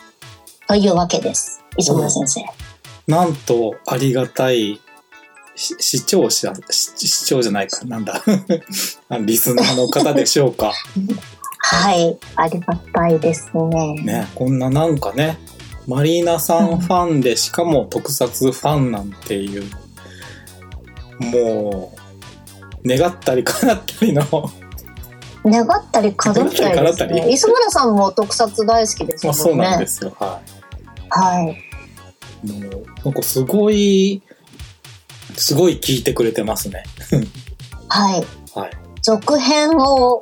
[0.67, 1.63] というわけです。
[1.77, 2.41] 磯村先生。
[3.07, 4.79] なんとありがたい
[5.55, 8.23] 視聴者、視聴じゃないか、なんだ。
[9.21, 10.73] リスナーの方でしょうか。
[11.59, 13.93] はい、ありがたいですね。
[14.01, 15.37] ね、こんななんかね、
[15.87, 19.63] マリーナさんファンで、しかも特撮ファンなんていう、
[21.19, 21.93] も
[22.83, 24.23] う、願ったり叶ったりの
[25.45, 27.31] 願ったり叶ったりですね。
[27.33, 29.37] 磯村さんも特撮大好きですよね。
[29.37, 30.15] そうなんですよ。
[30.19, 30.59] はい。
[31.09, 31.45] はい。
[32.47, 34.21] もう、なんかすごい、
[35.35, 36.83] すごい聞いてくれてますね。
[37.87, 38.25] はい。
[38.55, 38.71] はい。
[39.01, 40.21] 続編を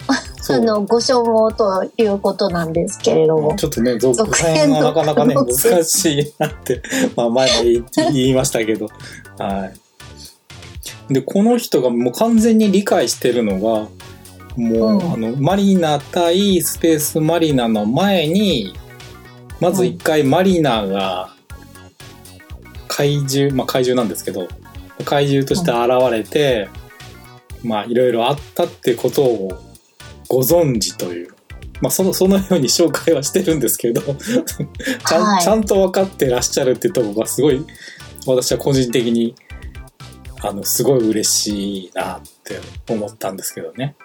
[0.53, 3.55] あのご所望ということなんですけれども。
[3.55, 6.81] ちょっとね続編はなかなかね 難しいなって
[7.15, 8.87] まあ前も言いましたけど。
[9.37, 9.71] は
[11.09, 11.13] い。
[11.13, 13.89] でこの人がもう完全に理解してるのがも
[14.57, 18.73] う、うん、あのマリナ対スペースマリナの前に
[19.59, 21.29] まず一回マリナが
[22.87, 24.47] 怪獣、まあ怪獣なんですけど
[25.05, 26.69] 怪獣として現れて、
[27.63, 29.66] まあいろいろあったってことを
[30.27, 31.33] ご存知という。
[31.81, 34.01] まあその、そのように紹介はしてるんですけど
[35.07, 37.65] ちゃん、はい、ちゃんと分かってらっしゃるってとこがすごい、
[38.25, 39.35] 私は個人的に、
[40.41, 42.59] あの、すごい嬉しいなって
[42.91, 43.95] 思ったんですけどね。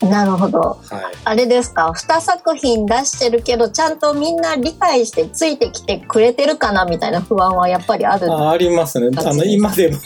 [0.00, 0.78] なるほど、はい、
[1.24, 8.32] あれですか？2作品出してるけどちゃんとみんな理解してついてきてくれてるかなみたいな不安はやっぱりある。
[8.32, 9.10] あありますね。
[9.14, 9.98] あの今でも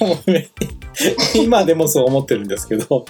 [1.37, 3.05] 今でもそう思ってるんですけど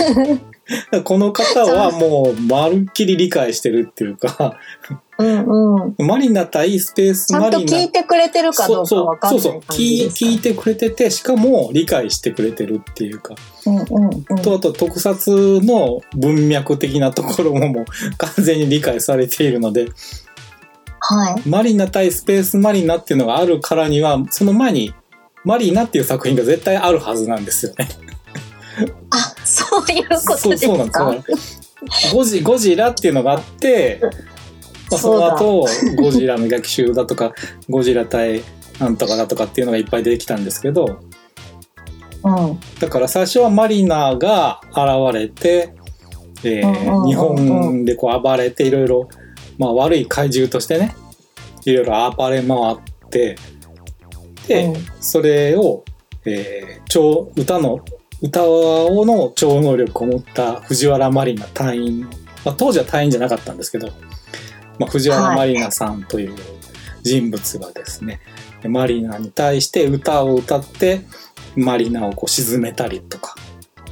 [1.04, 4.56] この方はもうまるっきり理解してるっていうか
[5.16, 7.50] うんうん、マリナ対スペースマリナ。
[7.50, 10.06] ちゃんと聞いてくれてるかどうかわかんないそうそう聞。
[10.06, 13.34] 聞いてくれてて、しかも理解してくれてるっていうか。
[13.66, 13.84] うんうん
[14.28, 17.84] うん、と、あと特撮の文脈的なところももう
[18.18, 19.86] 完全に理解されているので、
[20.98, 21.48] はい。
[21.48, 24.94] マリナ対スペースマリナっていうのがあるからには、その前に
[25.44, 27.88] マリナっていう作品が絶対あるはずなんですよね。
[29.10, 30.36] あ、そういうことですか？
[30.36, 31.60] そうそうなんです。
[32.12, 34.00] ゴジゴジラっていうのがあって、
[34.90, 35.66] まあ、その後
[35.96, 37.32] ゴジラの逆襲だとか
[37.68, 38.42] ゴジラ対
[38.78, 41.00] なんとかだとかっていうのがいっぱい出てきたんですけど、
[42.24, 44.78] うん、だから最初はマリナが現
[45.14, 45.74] れて、
[46.42, 49.08] えー、日本でこう暴れていろいろ、
[49.58, 50.96] まあ、悪い怪獣としてね
[51.66, 53.36] いろいろ暴れ回って
[54.48, 55.84] で、うん、それを、
[56.24, 57.84] えー、超歌の
[58.24, 62.00] 歌の超能力を持った藤原マリナ隊員、
[62.44, 63.90] まあ、当時は隊員じゃなかったんですけど
[64.78, 66.34] まあ、藤原マリナさんという
[67.02, 68.20] 人物がですね、
[68.60, 71.02] はい、マリナに対して歌を歌って
[71.56, 73.36] マリナをこう沈めたりとか、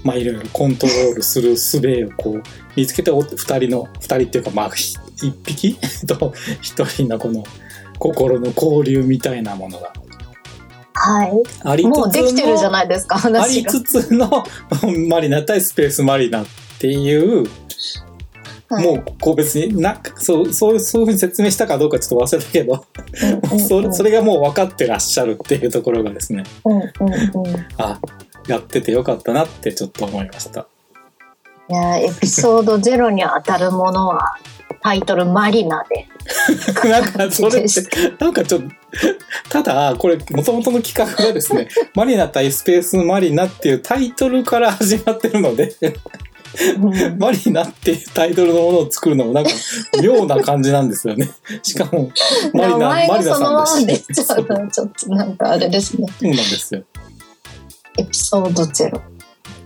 [0.03, 2.43] まあ、いろいろコントロールする術をこう
[2.75, 5.75] 見つけて2人の2人っていうかまあ1匹？
[6.07, 6.15] と
[6.63, 7.45] 1人のこの
[7.99, 9.93] 心の交流みたいなものが
[11.05, 11.33] はい。
[11.65, 13.71] ありつつもうできてるじゃないですか、話が。
[13.71, 14.45] ありつつの
[15.09, 16.47] マリナ対スペースマリナっ
[16.79, 17.49] ていう
[18.71, 22.85] もうこう別になそうそうそういうふうに説明したかどうかちょっと忘れたけど、
[23.69, 27.99] それそれがもう分かってらっしゃるっていうところがですね、うんうんうん、あ
[28.47, 30.67] やっててよかったなってちょっと思いました。
[31.69, 34.37] いやエピソードゼロに当たるものは
[34.83, 36.09] タイトルマリナで。
[36.89, 38.69] なんかそれって、なんかちょっと、
[39.49, 45.75] ただ、これ、もともとの企画がですね、 マリナ対スペースマリナっていうタイトルから始まってるので
[47.19, 49.51] マリナっていうタイトルのものを作るのもなんか
[50.03, 51.31] 妙な感じなんですよね。
[51.63, 52.11] しかも、
[52.53, 54.15] マリナ、マリナさんだし。
[54.15, 56.07] ちょっとなんかあれですね。
[56.21, 56.85] そうなんですよ。
[57.99, 59.01] エピソードゼロ。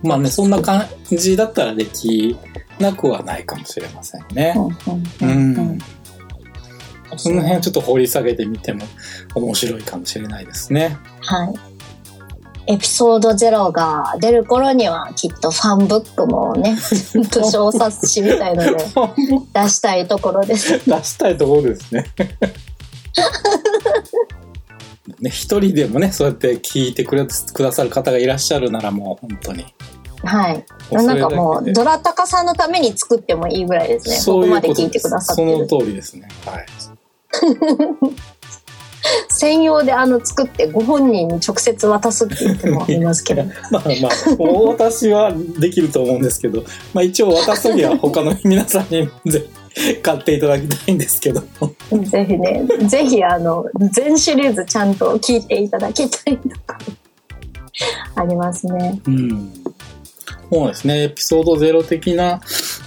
[0.03, 2.37] まあね、そんな感じだったらでき
[2.79, 4.55] なくはないかもしれませんね。
[5.21, 5.79] うん。
[7.15, 8.85] その辺ちょっと掘り下げてみても
[9.33, 10.97] 面白いかもしれないですね。
[11.21, 11.53] はい。
[12.69, 16.75] エピソード0が出る頃にはきっとファンブックもね、
[17.31, 20.77] と小冊子みたいので出したいところです。
[20.85, 22.05] 出したいところですね。
[25.19, 29.65] ね、一人でもね、そうやって聞いてくれくださる方がいらっしゃるならもう本当に。
[30.23, 30.65] はい。
[30.91, 34.15] なんかもう、ドラタカさんのために作ってもいいぐらいですね。
[34.15, 35.67] そうここまで聞いてくださってる。
[35.67, 36.27] その通りですね。
[36.45, 36.65] はい。
[39.29, 46.63] 専用であの作ってご本人に直接渡すって言ってもありますけど まあまあお渡はできると思うんですけど、
[46.93, 51.41] まあ、一応渡すには他の皆さんにぜひ買っていただきたいんですけど
[52.03, 56.77] ぜひねぜひあの全シリーズちゃんと聞いていただきたいとか
[58.15, 59.66] ありますねうん
[60.51, 62.41] そうですねエピソードゼロ的な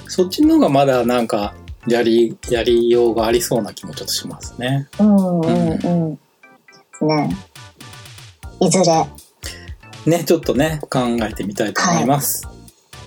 [0.08, 1.54] そっちの方がまだなんか
[1.86, 4.88] やり、やりようがありそうな気もちょっとしますね。
[4.98, 6.18] うんうん
[7.00, 7.08] うん。
[7.08, 7.36] ね。
[8.60, 9.06] いずれ。
[10.06, 12.46] ね、ちょっとね、考えてみたいと思います。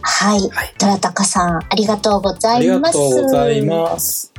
[0.02, 0.40] はい。
[0.50, 0.74] はい。
[0.78, 2.98] 虎高さん、ありがとうございます。
[2.98, 4.33] ありがとうございます。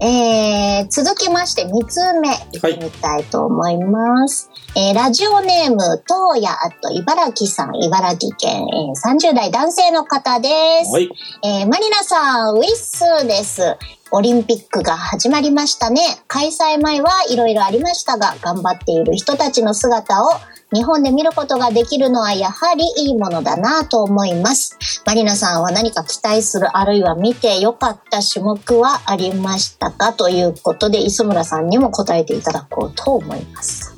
[0.00, 4.48] えー、続きまして3つ目いってみたいと思います。
[4.74, 10.48] はい、えー、ラジオネーム、東野あと茨城さん、茨城県、えー、30代男性の方で
[10.84, 10.92] す。
[10.92, 11.08] はい、
[11.42, 13.76] えー、マリナさん、ウィッスです。
[14.12, 16.00] オリンピックが始まりましたね。
[16.28, 20.30] 開催前はいろいろありましたが、頑張っている人たちの姿を
[20.70, 24.78] 日本で見ることができるのはやはりいいものだなと思います。
[25.06, 33.96] マリナさんは何か期待するあるいは見てよかった種目はありましたかということで磯村さんにも答えていただこうと思います。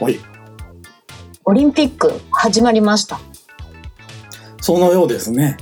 [0.00, 0.18] はい。
[1.44, 3.20] オリンピック始まりました。
[4.60, 5.58] そのようですね。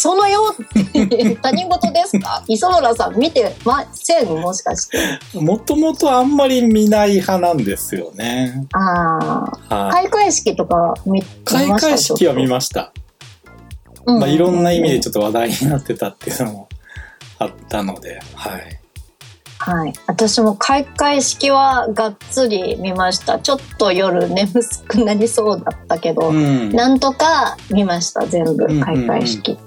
[0.00, 0.54] そのよ
[1.42, 2.44] 他人事ですか？
[2.46, 4.28] 磯村さん見てません？
[4.28, 5.18] もしかして。
[5.36, 8.64] もともとあんまり見ない派なんですよね。
[8.74, 9.90] ああ。
[9.90, 12.92] 開会式とか見開会式は見ました。
[14.06, 16.68] まあいろんな意味でちょっと話題になってたっていうのも
[17.40, 18.80] あったので、はい。
[19.60, 19.92] はい。
[20.06, 23.40] 私も開会式はがっつり見ました。
[23.40, 24.48] ちょっと夜眠
[24.86, 29.58] くなりそうだったけど、うん、なんとか見ました、全部、開会式。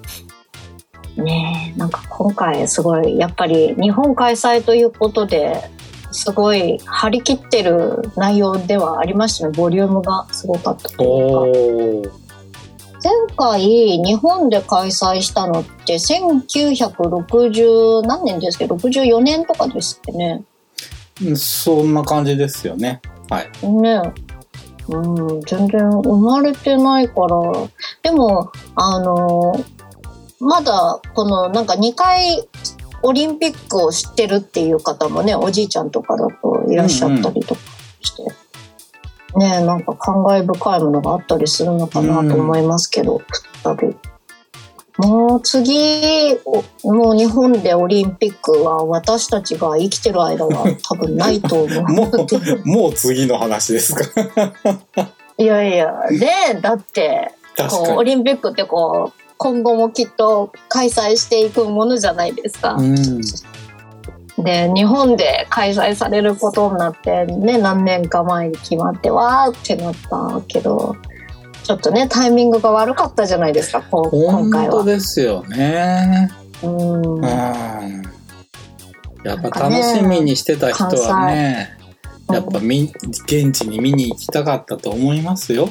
[1.18, 1.74] ね。
[1.76, 5.70] え、なんか今回すごい、やっぱり日本開催ということで、
[6.12, 9.54] すごい張り切ってる内容ではありましたね。
[9.56, 12.16] ボリュームがすごかったというか。
[13.04, 20.44] 前回日本で開催したのって1960何年ですけど64年とかですってね。
[21.36, 23.02] そんな感じですよね。
[23.30, 23.50] はい。
[23.68, 24.02] ね。
[24.90, 27.38] うん全然生まれてないから。
[28.04, 29.54] でもあの
[30.42, 32.46] まだこのなんか2回
[33.04, 37.62] オリンピックを知ってるっていう方もねおじいちゃんとかだといらっしゃったりとか
[38.02, 38.36] して、うんうん
[39.34, 43.22] ねなんか感慨深いものがあったりするのかなと思いますけど、
[43.64, 43.96] 再び。
[44.98, 46.36] もう次、
[46.84, 51.84] もう日本でオリンピックは私たちが生きてる間は多分ないと思う。
[51.84, 54.04] もう、もう次の話ですか？
[55.38, 57.34] いやいや、で、だって、
[57.70, 62.76] こう、オリンピックってこう、今後もきっと開催していくものじゃないですか。
[62.76, 63.22] うん
[64.38, 70.96] で日本で開催されることになってね何年か前に決まってわーってなったけど
[71.64, 74.10] ちょっとねタイミングが悪かったじゃないですか今
[74.50, 74.72] 回は。
[74.72, 76.32] 本当ですよね。
[76.64, 77.22] うん
[79.24, 81.78] やっぱ楽しみにしてた人はね、
[82.30, 82.92] やっぱみ
[83.26, 85.70] 現地に見に行きたかったと思いますよ。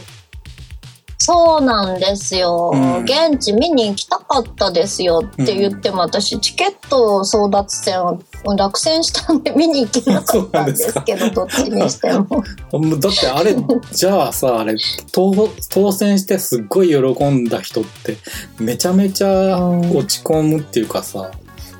[1.22, 12.42] そうなんですよ、うん、現地見に行きたかったですよって言っても、うん、私チケット争奪戦を落選したんで見に行けなかったんですけどどっちにしても。
[12.98, 13.54] だってあれ
[13.92, 14.74] じゃあさあれ
[15.12, 18.16] 当当選してすっごい喜んだ人って
[18.58, 21.30] めちゃめちゃ落ち込むっていうかさ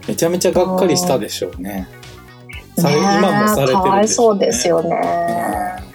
[0.07, 1.88] めちゃめちゃがっかりしたでしょうね。
[2.76, 3.80] ね今もされてるでしょうね。
[3.82, 5.91] かわいそうですよね。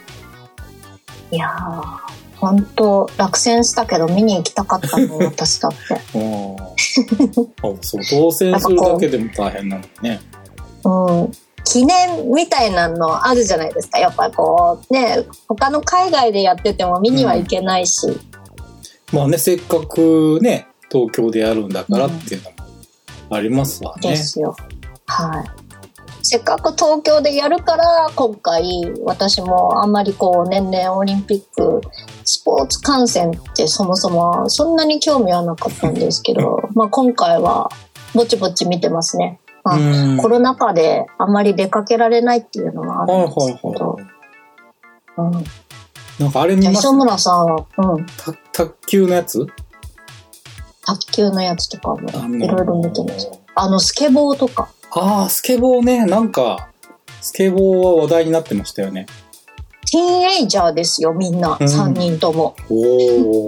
[1.29, 2.04] いや
[2.45, 5.95] 本当落選したけど見に行きたかったの私だって。
[5.95, 5.97] あ
[7.81, 10.21] そう当選するだけでも大変なのね。
[10.83, 11.31] うん
[11.63, 18.19] 記念みたいなのあるじゃないですかやっぱこうね他の海外でやってても見には行けないし、うん、
[19.11, 22.55] まあねせっかくね東京でやるんだからっていうのも
[23.31, 24.11] ありますわね。
[24.11, 24.55] ですよ。
[25.07, 25.64] はい。
[26.28, 31.82] せっかく東京でやるから今回私もあんまりこう年々オリンピック
[32.23, 37.69] スポーツ観戦ってそもそもそんなに興味はなかったんですけど、まあ今回は
[38.15, 39.39] ぼちぼち見てますね。
[39.63, 39.78] まあ、
[40.19, 43.99] コロナ禍であんまり出かけられないっていうのはあるんですけど。
[45.17, 46.80] うん、なんかあれ見ました？
[46.80, 48.05] 磯村さんは、うん。
[48.51, 49.45] 卓球のやつ？
[50.88, 53.30] 卓球のやつとかもいろいろ見てます。
[53.53, 54.69] あの、スケボーとか。
[54.97, 56.05] ああ、スケボーね。
[56.05, 56.69] なんか、
[57.21, 59.07] スケボーは話題になってましたよね。
[59.91, 61.57] ティーンエイジャーですよ、みんな。
[61.59, 62.55] うん、3人とも。
[62.69, 63.47] お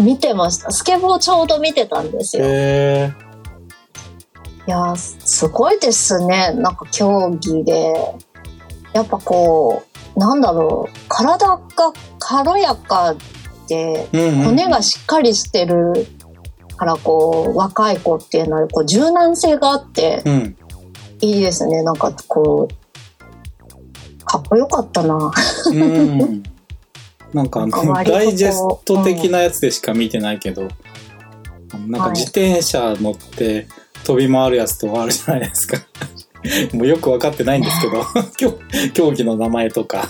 [0.00, 0.70] 見てました。
[0.70, 2.44] スケボーちょうど見てたんですよ。
[2.46, 3.12] へ
[4.68, 6.52] いや、すごいですね。
[6.54, 7.92] なんか競技で。
[8.92, 9.82] やっぱこ
[10.14, 10.96] う、なんだろう。
[11.08, 11.60] 体が
[12.20, 13.16] 軽やか
[13.66, 14.06] で、
[14.44, 16.06] 骨がしっかりしてる
[16.82, 20.24] からこう若い子っていうのはこう柔軟性があって、
[21.20, 21.84] いいですね。
[21.84, 25.32] なんかこうかっこよかったな。
[25.66, 26.42] うん。
[27.32, 30.68] なんかあのダイジェスト的なやつでしか見てないけど、
[31.74, 33.68] うん、なんか自転車乗って
[34.04, 35.78] 飛び回るやつとかあるじゃないですか。
[36.74, 38.50] もうよく分かってないんですけど
[38.92, 40.08] 競技の名前とか。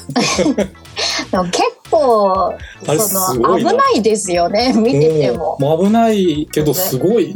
[1.51, 7.35] 結構その危ないですよね見てても、もう危ないけどすごい。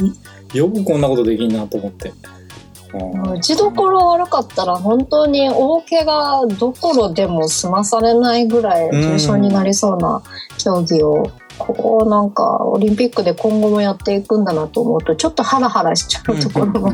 [0.53, 2.11] よくこんなことできんなと思って。
[3.33, 10.23] 打ちどころ悪かったら本当に大怪我どころでも済まされないぐらい重症になりそうな
[10.57, 11.29] 競技を
[11.59, 16.93] こうなんかオリンピックで今後もやっていくんだなと思うとちょっとハラハラしちゃうところも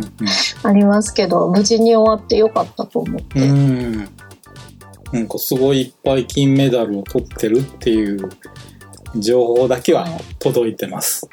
[0.63, 3.39] ありますけど無事に終わってよかったと思って。
[5.13, 8.29] うんなんかすごいいっぱい金メダルを取ってるっていう
[9.15, 10.07] 情報だけは
[10.39, 11.29] 届いてます。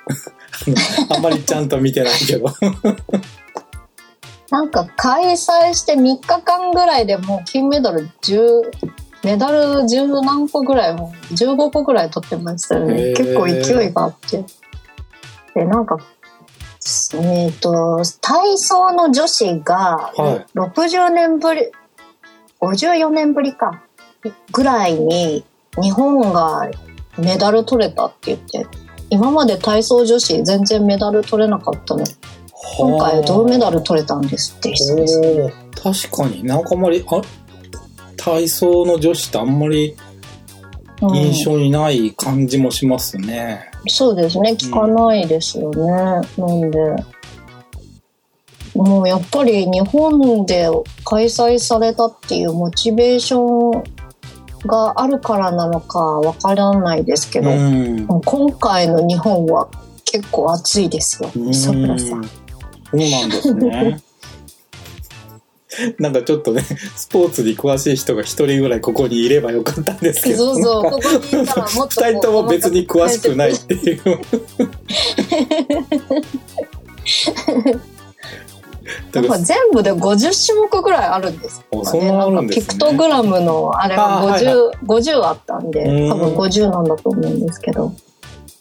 [1.09, 2.47] あんまりちゃんと見てないけど。
[4.51, 8.71] なんか開催して3日間ぐらいでもう金メダル10
[9.23, 13.13] メダル十何個ぐらいも15個ぐらい取ってましたよね。
[13.15, 14.45] 結構勢いがあって。
[15.55, 15.99] でなんか
[17.15, 20.13] えっ、ー、と体操の女子が
[20.55, 21.73] 60年ぶり、はい、
[22.61, 23.83] 54年ぶりか。
[24.53, 25.45] ぐらいに
[25.81, 26.71] 日本が
[27.19, 28.67] メダル取れたって言って
[29.09, 32.05] 今まで体操女子全然メダル取れなかったの。
[32.79, 34.73] 今回銅メダル取れたんですって。
[34.73, 36.45] 人です、ね、確かに。
[36.45, 37.23] なんかあんまりあ
[38.17, 39.97] 体操の女子ってあんまり
[41.01, 43.71] 印象にない感じもしますね。
[43.83, 44.53] うん、そうですね。
[44.53, 47.05] 聞かないですよね、うん、なんで
[48.75, 50.69] もうやっぱり日本で
[51.05, 53.85] 開催されたっていうモチベーション
[54.67, 59.69] があるからなのかわからないですけど、うん、今回の日本は
[60.05, 62.25] 結構暑いですよ磯村さん。
[62.25, 64.01] そうなんですね。
[65.99, 66.63] なんかちょっとね、
[66.97, 70.55] スポーツに詳しい人が一人ぐらいここにいればよかったんですけど。
[70.55, 72.05] そうそう、ここにいたらもっと。
[72.05, 74.01] 二人とも別に詳しくないっていう。
[79.13, 82.13] やっぱ全部で50種目ぐらいあるんですかね。
[82.13, 82.49] なん。
[82.49, 87.93] ピクトグラムのあれが50、はいはい、50あったんで、多分50なんだと思うんですけど。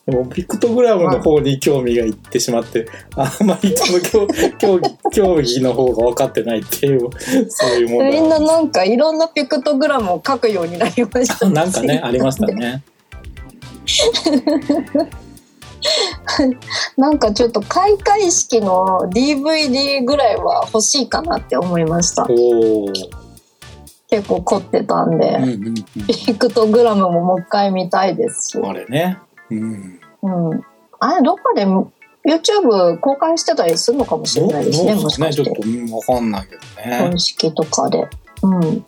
[0.10, 4.28] でもピクトグラムの方に興味がいってしまって、あんまりその競
[4.58, 4.80] 競
[5.12, 7.10] 競技の方が分かってないっていう、
[7.48, 8.10] そういうもの。
[8.10, 12.84] みんななんかいろんなピクトグラムを書くようになりました、ね、 なんかね、ありましたね。
[16.98, 22.28] なんかちょっと開会式の DVD ぐらいは欲しいかなって思いました。
[24.10, 25.40] 結構凝ってたんで、
[26.08, 28.60] ピクトグラムももう一回見たいですし。
[28.64, 29.20] あれね。
[29.52, 30.00] うん。
[30.24, 30.64] うん。
[31.00, 35.44] あれ、どっかで YouTube 公開してたりするのかもしれないですね、もしかして。
[35.44, 35.56] ちょっ
[35.90, 37.10] とわかんないけどね。
[37.12, 38.08] 公式とかで。
[38.44, 38.86] うん。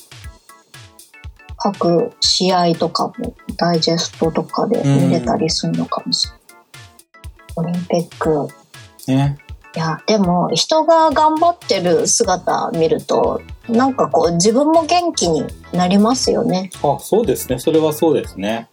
[1.58, 6.40] 各試合とかもダイジェストとかで見れたりするのかもしれない。
[6.41, 6.41] うん、
[7.56, 8.48] オリンピック。
[9.08, 9.38] ね。
[9.76, 16.70] いや、でも人が頑張ってる姿見ると、なんかこう自分も元気になりますよね。
[16.84, 17.60] あ、そうですね。
[17.60, 18.68] それはそうですね。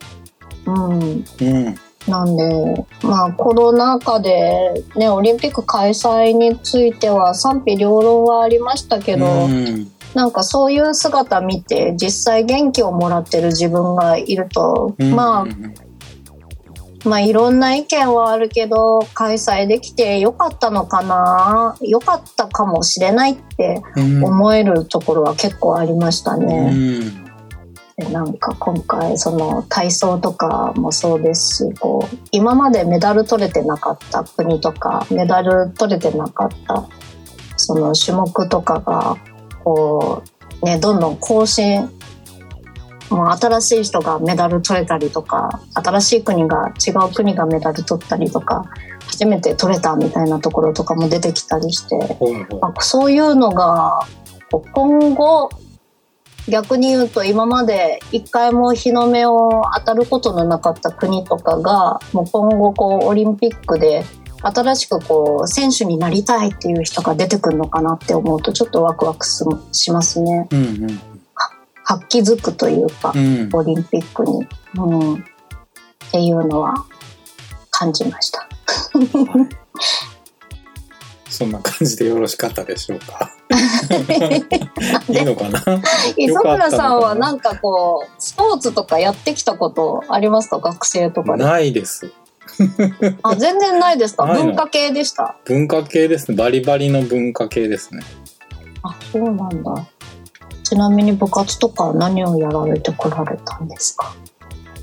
[0.67, 1.01] うん。
[1.01, 1.79] うん。
[2.09, 15.47] なんで、まあコロナ禍でね、オリンピック開催については賛否両論はありましたけど、うん、なんかそういう姿見て実際元気をもらってる自分がいると、うん、まあ、
[17.05, 21.77] まあいろんな意見はあるけど開催できてよかったのかな？
[21.81, 26.73] よかったかもしれないって思えるところは結構ありましたね。
[27.99, 36.89] うん、なんか今回その体操とかもそうですしこう今までメダル取れてなかった国とかメダル取れてなかった
[37.57, 39.17] その種目とかが
[39.63, 40.23] こ
[40.63, 41.91] うねどんどん更新
[43.11, 48.65] 新しい人がメダル取れたりとか新しい国が違う国がメダル取ったりとか
[49.07, 51.97] 初めて取れたみたいなところとかも出てきたりして、
[52.61, 54.01] まあ、そういうのが
[54.73, 55.51] 今後
[56.49, 64.05] 逆に言うと今まで一回も日の目を当たることのなかった国とかがもう今後こうオリンピックで
[64.41, 69.27] 新しくこう選手になりたいっていう人が出てくるのかなって思うとちょっとワクワク
[69.73, 70.49] しますね。
[70.51, 71.01] うんうん
[71.91, 75.19] 活気づくというか、うん、オリンピックに、うん、っ
[76.13, 76.85] ていうのは
[77.71, 78.47] 感じました。
[81.31, 83.31] そんな感じでよろしかったでしょうか？
[85.09, 85.63] いい のかな？
[86.17, 90.59] 磯村さんはなんかこうスポーツとかやってきたことありますか？
[90.59, 91.45] 学生とかで。
[91.45, 92.11] ないです。
[93.23, 94.27] あ全然ないですか？
[94.27, 95.37] 文化系でした？
[95.47, 96.37] 文化系ですね。
[96.37, 98.03] バリバリの文化系ですね。
[98.83, 99.87] あそうなんだ。
[100.69, 104.15] ちなみに部活とか何をやられてこられたんですか？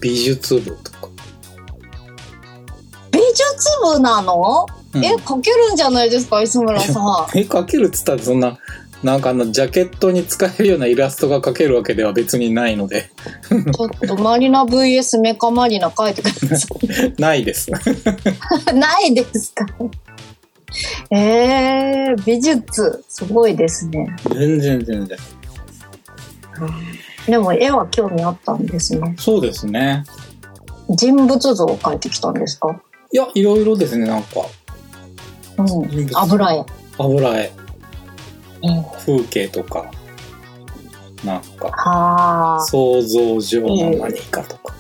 [0.01, 1.09] 美術部とか。
[3.11, 6.99] 美術部なの、うん、え、描けるんじゃないですか、磯村さ
[7.33, 7.37] ん。
[7.37, 8.57] え、描けるっつったらそんな、
[9.03, 13.09] なんかあの、ジャケットに使えるようなイラストが描けるわけでは別にないので。
[13.49, 17.13] ちょっとマリナ VS メカマリナ描いてください。
[17.21, 17.69] ないです。
[18.73, 19.65] ないですか？
[21.11, 24.13] えー、美術、すごいですね。
[24.33, 25.17] 全然全然。
[27.27, 29.15] でも絵は興味あったんですね。
[29.17, 30.03] そうですね。
[30.89, 32.79] 人物像を描いてきたんですか？
[33.11, 34.41] いや、いろいろですね、なんか。
[35.57, 36.09] うん。
[36.15, 36.65] 油絵。
[36.97, 37.51] 油絵。
[38.63, 39.85] うん、風景とか。
[41.23, 42.63] なんか。
[42.69, 44.75] 想像上の何かとか。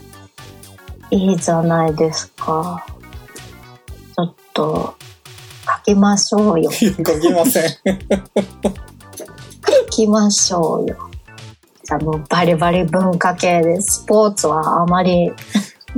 [1.11, 2.85] いいじゃないですか。
[4.15, 4.95] ちょっと、
[5.65, 6.69] 描きましょうよ。
[6.71, 7.63] 描きません。
[9.61, 10.97] 描きましょうよ。
[11.89, 15.31] あのバリバリ文化系でスポーツはあまり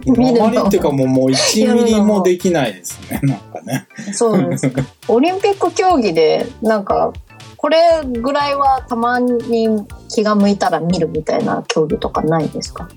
[0.05, 0.45] 見るの。
[0.45, 3.87] あまりっていうかもうもう1ミリもできないですね なんかね。
[4.13, 4.71] そうです。
[5.07, 7.13] オリンピック競技でなんか
[7.55, 12.87] これぐらいはたまに気が向いたら見るみたいな競技とかないですか？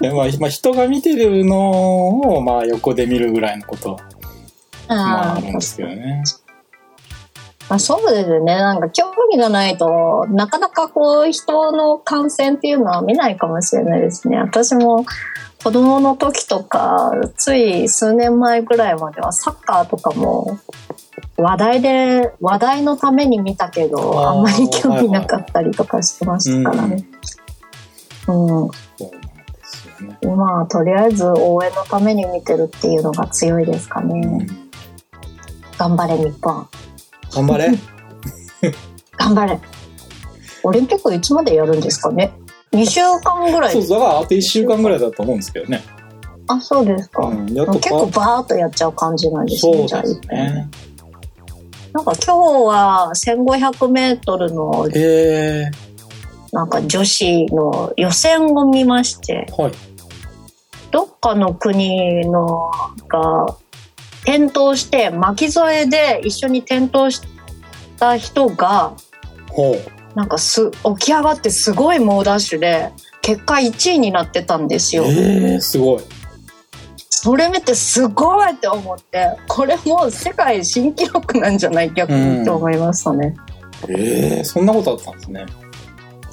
[0.00, 3.98] でまあ、まあ、人が見てるのをまあ横で見るぐらいのことは
[4.88, 6.22] まああるんですけどね
[7.70, 8.56] まあ、そうですね。
[8.56, 14.38] なんか興味がないとなかなかこう人の感染っていうのは見ないかもしれないですね。
[14.38, 15.06] 私も
[15.62, 20.58] 子供の時とかつい数年前ぐらいまではサッカーとかも
[21.36, 27.04] 話題で話題のために見たけどあんまり興味なかったりとかしてましたからね。
[28.26, 28.70] うん、うん
[30.22, 34.46] 今はとりあえず応援のために見てるっていうのが強いですかね。
[35.78, 36.68] 頑張れ日本。
[37.32, 37.70] 頑張れ。
[39.16, 39.58] 頑張れ。
[40.62, 42.32] オリンピックいつまでやるんですかね
[42.72, 43.72] ？2週間ぐらい。
[43.72, 45.82] そうだからあと1週間ぐらいだと思うんですけどね。
[46.46, 50.68] あそうですか、うん、結構バーッとやっちゃう感じなんですねそうですね。
[51.92, 54.88] なんか今日は 1500m の
[56.52, 59.72] なんか女子の予選を見まして、はい、
[60.90, 62.70] どっかの国の
[63.08, 63.56] が
[64.22, 67.22] 転倒して巻き添えで一緒に転倒し
[67.98, 68.94] た人が
[70.14, 72.90] なんかす起き上がってすごい猛ダッシュで
[73.22, 75.04] 結果1位になってたんですよ。
[75.06, 76.02] えー、すごい
[76.96, 81.92] それ見てすごいって思ってこれもう世界新記録なんじゃない？
[81.92, 83.34] 逆にって思いましたね。
[83.88, 85.44] ええー、そんなことあったんですね。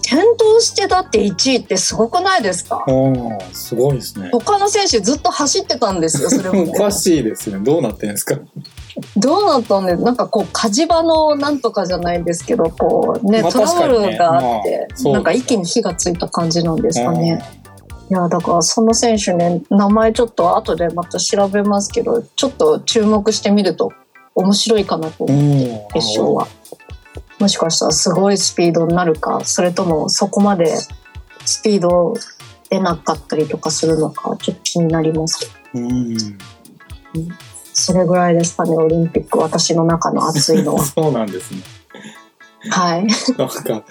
[0.09, 2.85] 転倒してだって1位ってすごくないですか？
[3.51, 4.29] すごいですね。
[4.31, 7.59] 他の選手ずっと走ってたんですよそれも、ね、 おかしいですね。
[7.59, 8.39] どうなってんですか？
[9.17, 17.43] どうなったんでなんかこう火事場のなんとかじゃないですけどこうね、まあ、トラブルがあって、まあ、なんか一気に火がついた感じなんですかね、
[18.09, 23.91] いやだからその選手ね名前ちょっと後でまた調べますけどちょっと注目してみると
[24.33, 26.47] 面白いかなと思って決勝は。
[27.39, 30.75] もしかしたらすごいスピードになるかそれともそこまで
[31.45, 32.15] スピード
[32.69, 36.17] 出なかったりとかするのかちょっと気になりますうん、
[37.73, 40.83] それぐらいですかねオリンピック私の中の熱いのは。
[40.85, 41.61] そうなんですね。
[42.69, 43.07] はい。
[43.37, 43.83] なんか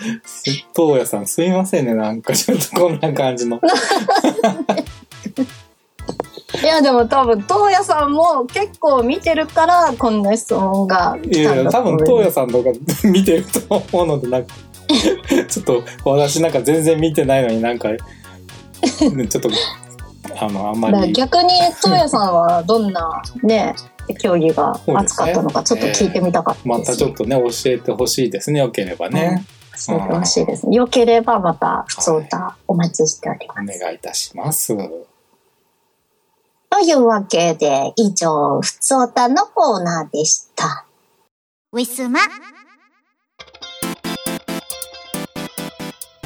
[0.74, 3.60] 東野さんすみませんねなんかちょっとこんな感じの
[6.62, 12.70] いやでも多分東野さんも結構見てるからこんな質問がいやいや多分東野さんとか
[13.04, 14.54] 見てると思うのでなんか
[15.48, 19.50] ちょっと私なんか全然見てないのになんか ちょっと
[20.40, 21.12] あのあんまり。
[21.12, 23.74] 逆に東野さんはどんなね
[24.20, 29.44] 競技が熱かったのかちょっと聞いてみたかった、またちょっとね教えてほしいですねよければね、
[29.88, 30.76] うん、教えてほしいですね。
[30.76, 34.76] よければまた普通歌お待ちしております、はい、お願いいたします
[36.70, 40.86] というわけで以上ふつおたのコーナーでした。
[41.72, 42.20] ウィスマ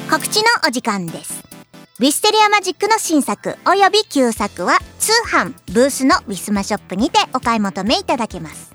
[0.09, 1.43] 告知のお時間です。
[1.99, 8.70] ウィステリアマジックの新作および旧作は通販ブースのウィスマショップにてお買い求めいただけます。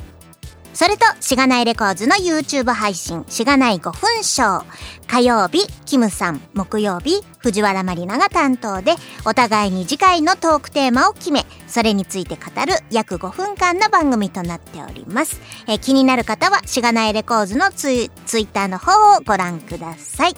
[0.77, 4.65] それとしがないレコーズの YouTube 配信しがない5分ショー
[5.07, 6.43] 火曜日キムさん。
[6.53, 8.93] 木曜日藤原まりなが担当で
[9.25, 20.35] お互いに次回のトークテーマを決めそれについて語る約5分間の番組となっております、え気になる方はしがないレコーズのツイツイッターの方をご覧ください、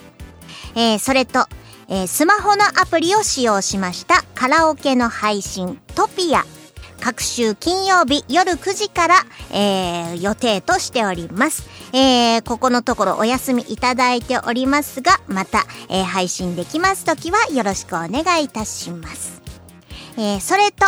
[0.77, 1.47] えー、それと
[1.91, 6.58] えー、スマホのアプリを使用しましたカラオケの配信トピア。
[7.01, 9.15] 各週金曜日夜9時から、
[9.53, 19.41] えー、予定としております、えー、ここのところお休みいただいておりますがまた、えー、配信できます時はよろしくお願いいたします、
[20.17, 20.87] えそれと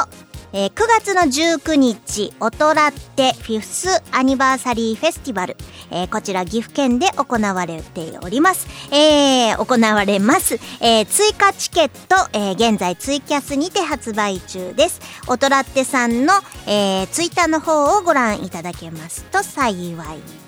[0.53, 5.57] えー、9月の19日、オトラテフィフスアニバーサリーフェスティバル、
[5.93, 8.67] えー、こちら岐阜県で行われております。
[8.93, 10.57] えー、行われます。
[10.81, 15.01] えー、追加チケット、えー、現在ツイキャスにて発売中です。
[15.29, 16.35] オトラテさんの、
[16.67, 19.97] えー、ツイッターの方をご覧いただけますと幸い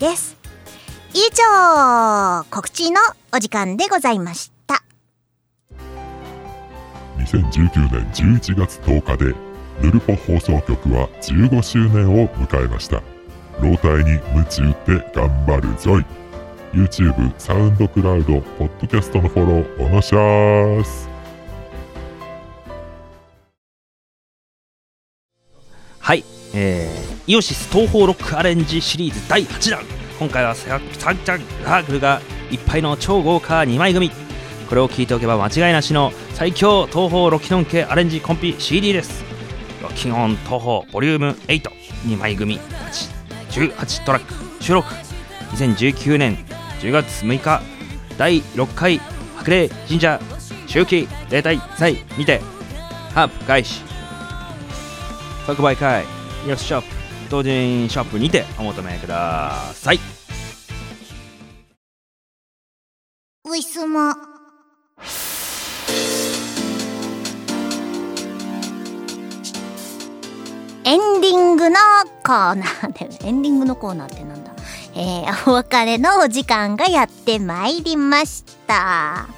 [0.01, 0.37] です。
[1.15, 3.01] 以上、告知の
[3.33, 4.83] お時間でございました。
[7.19, 9.52] 2019年11月10日で
[9.83, 13.03] ヌルポ放送局は15周年を迎えました。
[13.61, 16.07] 老体に夢中って頑張るぞい。
[16.73, 21.09] YouTube、サウンドクラウド、ポッドキャストのフォローおのしゃーす。
[25.99, 26.25] はい、
[26.55, 29.83] えー、イオシス東方ロックアレンジシリーズ第8弾
[30.19, 32.21] 今回はサンチャンラーグルが
[32.51, 34.11] いっぱいの超豪華2枚組
[34.69, 39.32] これを聞いておけば間違いなしの最強東方ロキノン系アレンジコンピ CD です
[39.91, 42.59] キオン東宝ボリューム82枚組
[43.51, 44.89] 18トラック収録
[45.53, 46.37] 2019年
[46.81, 47.63] 10月6日
[48.17, 48.99] 第6回
[49.37, 50.21] 白麗神社
[50.67, 52.41] 周期例大祭にて
[53.15, 53.83] ハープ開始
[55.47, 56.05] 即売会
[56.47, 56.87] ヨスショップ
[57.31, 59.99] 同人ショップにてお求めください
[63.45, 64.15] ウィスマ
[70.85, 71.77] エンディングの
[72.25, 74.51] コーナーで、 エンディングのコーナーってなんだ？
[74.95, 79.29] えー、お別れのお時間がやってまいりました。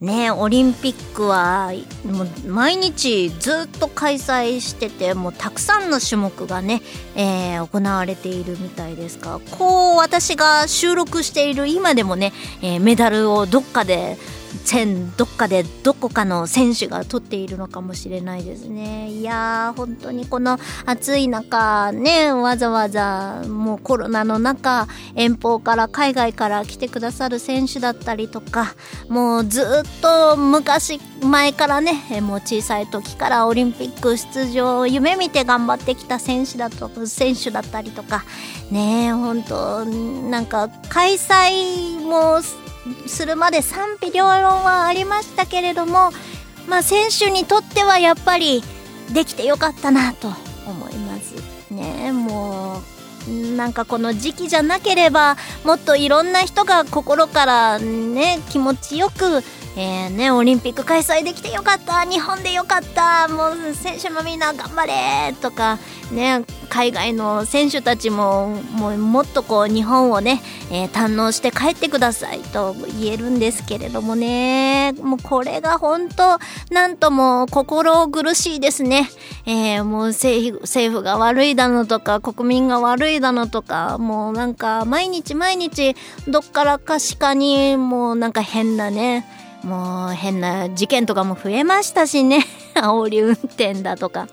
[0.00, 1.70] ねオリンピックは
[2.04, 6.82] もう毎日ずっと開催しててもうたくさんの種目がね、
[7.14, 14.18] えー、行われているみたいですがこう私が収録している今でもね、えー、メダルをどっかで
[15.16, 19.10] どっかでどこかの選手が取っているのかもしれないですね。
[19.10, 28.74] いやー本当にこの暑い中ねわざわざもうコロナの中遠方から海外から来てくださる選手だったりとか
[29.08, 38.24] もうずっと昔前からねもう小さい時からオリンピック出場を夢見て頑張ってきた選手だと選手だったりとか
[38.70, 42.40] ね本当なんか開催も
[43.06, 46.10] するまで賛否両論はありましたけれども、
[46.68, 48.62] まあ、選手にとってはやっぱり
[49.12, 50.28] できてよかったなと
[50.66, 51.34] 思います
[51.70, 52.12] ね。
[52.12, 52.82] も
[53.28, 62.04] うなんかこの時期じゃなければもっといろんな人が心からね気持ちよくえーね、オリンピック開催できてよかった。
[62.04, 63.26] 日本でよかった。
[63.28, 65.78] もう選手もみんな頑張れとか、
[66.10, 74.92] ね、海外の選手たちももうもっとこう日本をね、えー、堪能して帰ってくださいと言えるんですけれどもね。
[75.00, 76.38] もうこれが本当
[76.70, 79.08] なんとも心苦しいですね、
[79.46, 83.96] えー、もう政府政府が悪いだのとか国民が悪いだのとか。
[83.98, 85.94] もうなんか毎日毎日
[86.28, 89.26] どっからかしかにもうなんか変なね
[89.62, 92.44] もう変な事件とかも増えましたしね。
[92.74, 94.28] 煽り運転だとか。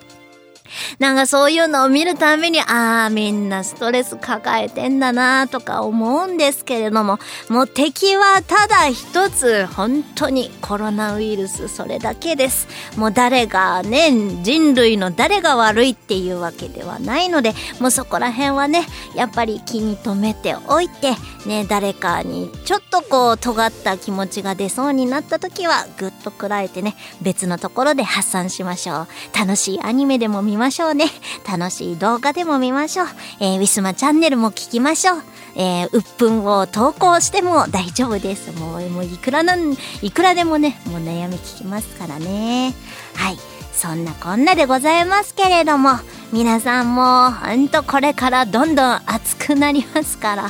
[0.99, 12.67] なんかそういうのを見るために、ああ、みんなストレス抱えてんだなとか思うんですけれども、もう敵はただ一つ、本当にコロナウイルス、それだけです。
[12.95, 14.11] もう誰がね、
[14.43, 21.11] 人類の誰が悪いっていうわけではないので、もうそこら辺はね、やっぱり気に留めておいて、
[21.45, 29.07] ね、誰かにちょっとこう、尖った気持ちが出そうになった時は、ぐっとこらえてね、別のところで発散しましょう。
[29.37, 31.05] 楽しいアニメでも見ましょうね。
[31.49, 33.07] 楽しい動画でも見ましょう。
[33.39, 35.23] えー、ウィスマチャンネルも聞きましょう。
[35.55, 38.51] えー、鬱憤を投稿しても大丈夫です。
[38.59, 42.75] もう、もういくらなん、いくらでもね、もう悩み聞きますからね。
[43.15, 43.37] はい。
[43.73, 45.91] そんなこんなでございますけれども、
[46.33, 50.49] 皆さんもほんとこれからどんどん暑くなりますから、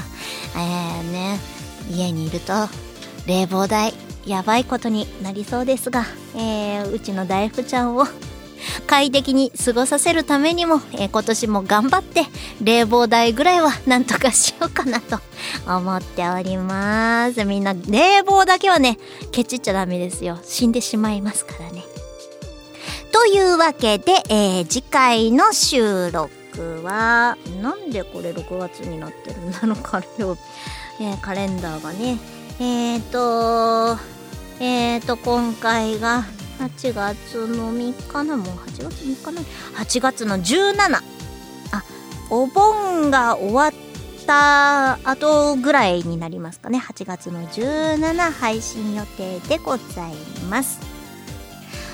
[0.55, 1.39] えーね、
[1.91, 2.53] 家にいると
[3.27, 3.93] 冷房代
[4.25, 6.05] やばいことになりそうですが、
[6.35, 8.05] えー、うちの大福ちゃんを
[8.89, 12.23] 快適に過ごさせるためにも、えー、今年も頑張って
[12.63, 15.19] 冷房代ぐらいはなんとかしようかなと
[15.67, 17.45] 思っております。
[17.45, 18.97] みんな冷房だけはね、
[19.31, 20.39] ケチっちゃダメですよ。
[20.41, 21.83] 死んでしまいますからね。
[23.11, 30.01] というわけで、えー、次回の収録は、なんでこれ6月になってるんだろうか、
[30.99, 32.17] えー、カレンダーがね。
[32.59, 33.99] えっ、ー、と、
[34.59, 36.25] えっ、ー、と、今回が
[36.59, 39.41] 8月の3日な、もう8月3日な、
[39.81, 40.95] 8月の17。
[41.71, 41.83] あ、
[42.29, 43.73] お盆が終わっ
[44.27, 46.77] た後ぐらいになりますかね。
[46.77, 50.13] 8月の17配信予定でござい
[50.49, 50.79] ます。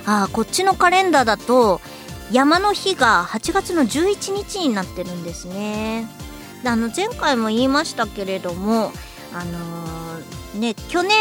[0.08, 1.80] あ、こっちのカレンダーだと、
[2.32, 6.08] 山の日が8月の11日になってるんですね。
[6.66, 8.92] あの前回も言いましたけれども、
[9.32, 11.12] あのー、ね、去年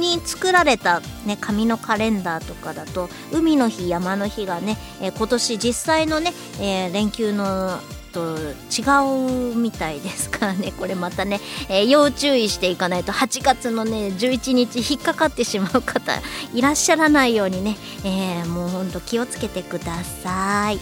[0.00, 7.78] に作られた、ね、紙のカレンダーとかだと海の日山の日がね、えー、今年実際のね、えー、連休の
[8.12, 16.12] と違うみたいですからね これまたね、えー、要注意していかないと8月のね11日引っかかってしまう方
[16.54, 19.92] いらっしゃらないようにね、えー、もうほんと気をつけてくだ
[20.22, 20.78] さい。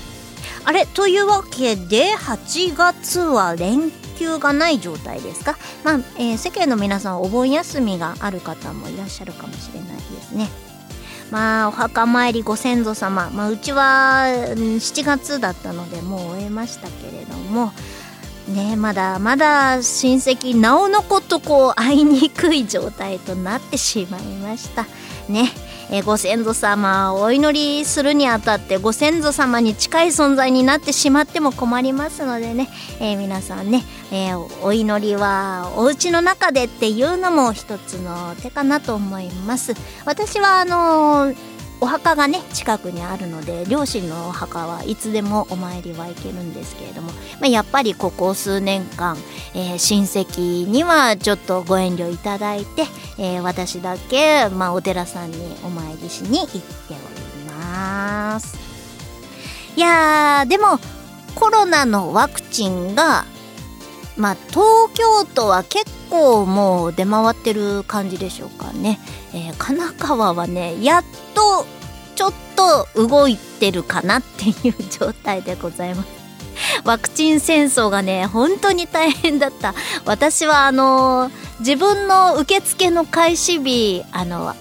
[0.64, 3.90] あれというわけで8月は連
[4.20, 10.48] 休がない状態ですか、まあえー、世間の皆さんお盆休みがある方もいらっしゃるかもしれないですね。
[11.30, 17.72] まあお墓参りご先祖様、まあ、うちは7月だったのでもう終えましたけれども
[18.48, 24.86] ねまだまだ親戚なおのことこう会いにくい状態となってしまいました。
[25.28, 25.50] ね。
[25.92, 32.68] えご先祖様をお祈りするにあたってご先祖様に近い存在になってしまっても困りますのでね、
[33.00, 33.82] えー、皆さんね、
[34.12, 39.74] えー、お祈りはお家の中でっていうのも一つの手かなと思います。
[40.04, 41.49] 私はあのー
[41.80, 49.16] お墓がね近くにあるので両親のお墓はいつでもお参りは行けるんですけれども、まあ、やっぱりここ数年間、
[49.54, 52.82] えー、親戚にはちょっとご遠慮いただいて、
[53.18, 56.58] えー、私だけ、まあ、お寺さんにお参りしに行って
[56.90, 58.58] おります。
[59.76, 60.78] いやーでも
[61.34, 63.24] コロナのワクチンが
[64.16, 68.98] まあ東京都は結構もう出回ってる感じでしょうかね
[69.32, 71.04] えー、神奈川はねやっ
[71.34, 71.64] と
[72.16, 72.32] ちょっ
[72.94, 76.20] と動いてるかなっていう状態でございます。
[76.84, 81.30] ワクチン戦争がね本当に大変だった私はあの
[81.60, 84.54] 自分の受付の開始日あの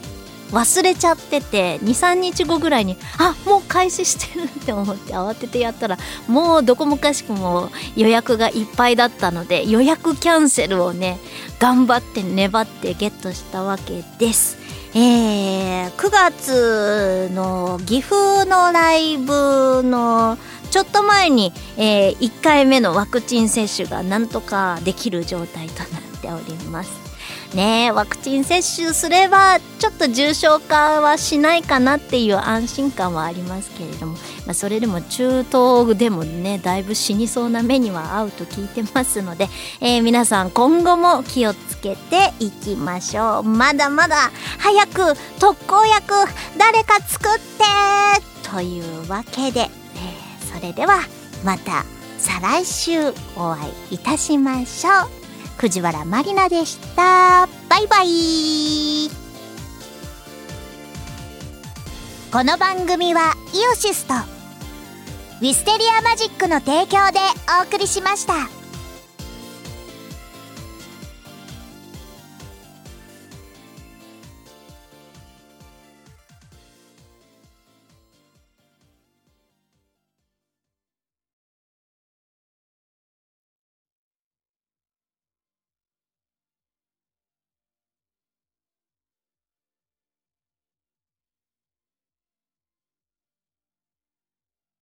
[0.52, 5.98] 忘れちゃってて23日後ぐらいにあもう開始してるって思って慌ててやったら
[6.28, 11.20] もうどこもかしくも予約がいっぱいだったので予約キャンセルをね
[11.60, 14.58] 頑張って粘ってゲットしたわけです。
[14.96, 20.40] えー、9月の岐阜のライブの
[20.72, 27.09] ちょっと前に、えー、1回目のワクチン接種がなんとかできる状態となっております。
[27.56, 34.14] ねワクチン接種すればちょっと重症化はしないかなっていう安心感はありますけれども、
[34.46, 39.48] まあ、それでも中東でもねだいぶ死にそうな目には合うと聞いてますので、
[39.82, 46.14] えー、皆さん今後も気をつけていきましょうまだまだ早く特効薬
[46.58, 51.00] 誰か作ってというわけで、えー、それでは
[51.44, 51.86] また
[52.18, 55.19] 再来週お会いいたしましょう。
[55.60, 57.46] 藤原まりなでした。
[57.70, 59.10] バイバイ
[62.32, 67.20] この番組はイオシスとウィステリアマジックの提供で
[67.60, 68.59] お送りしました。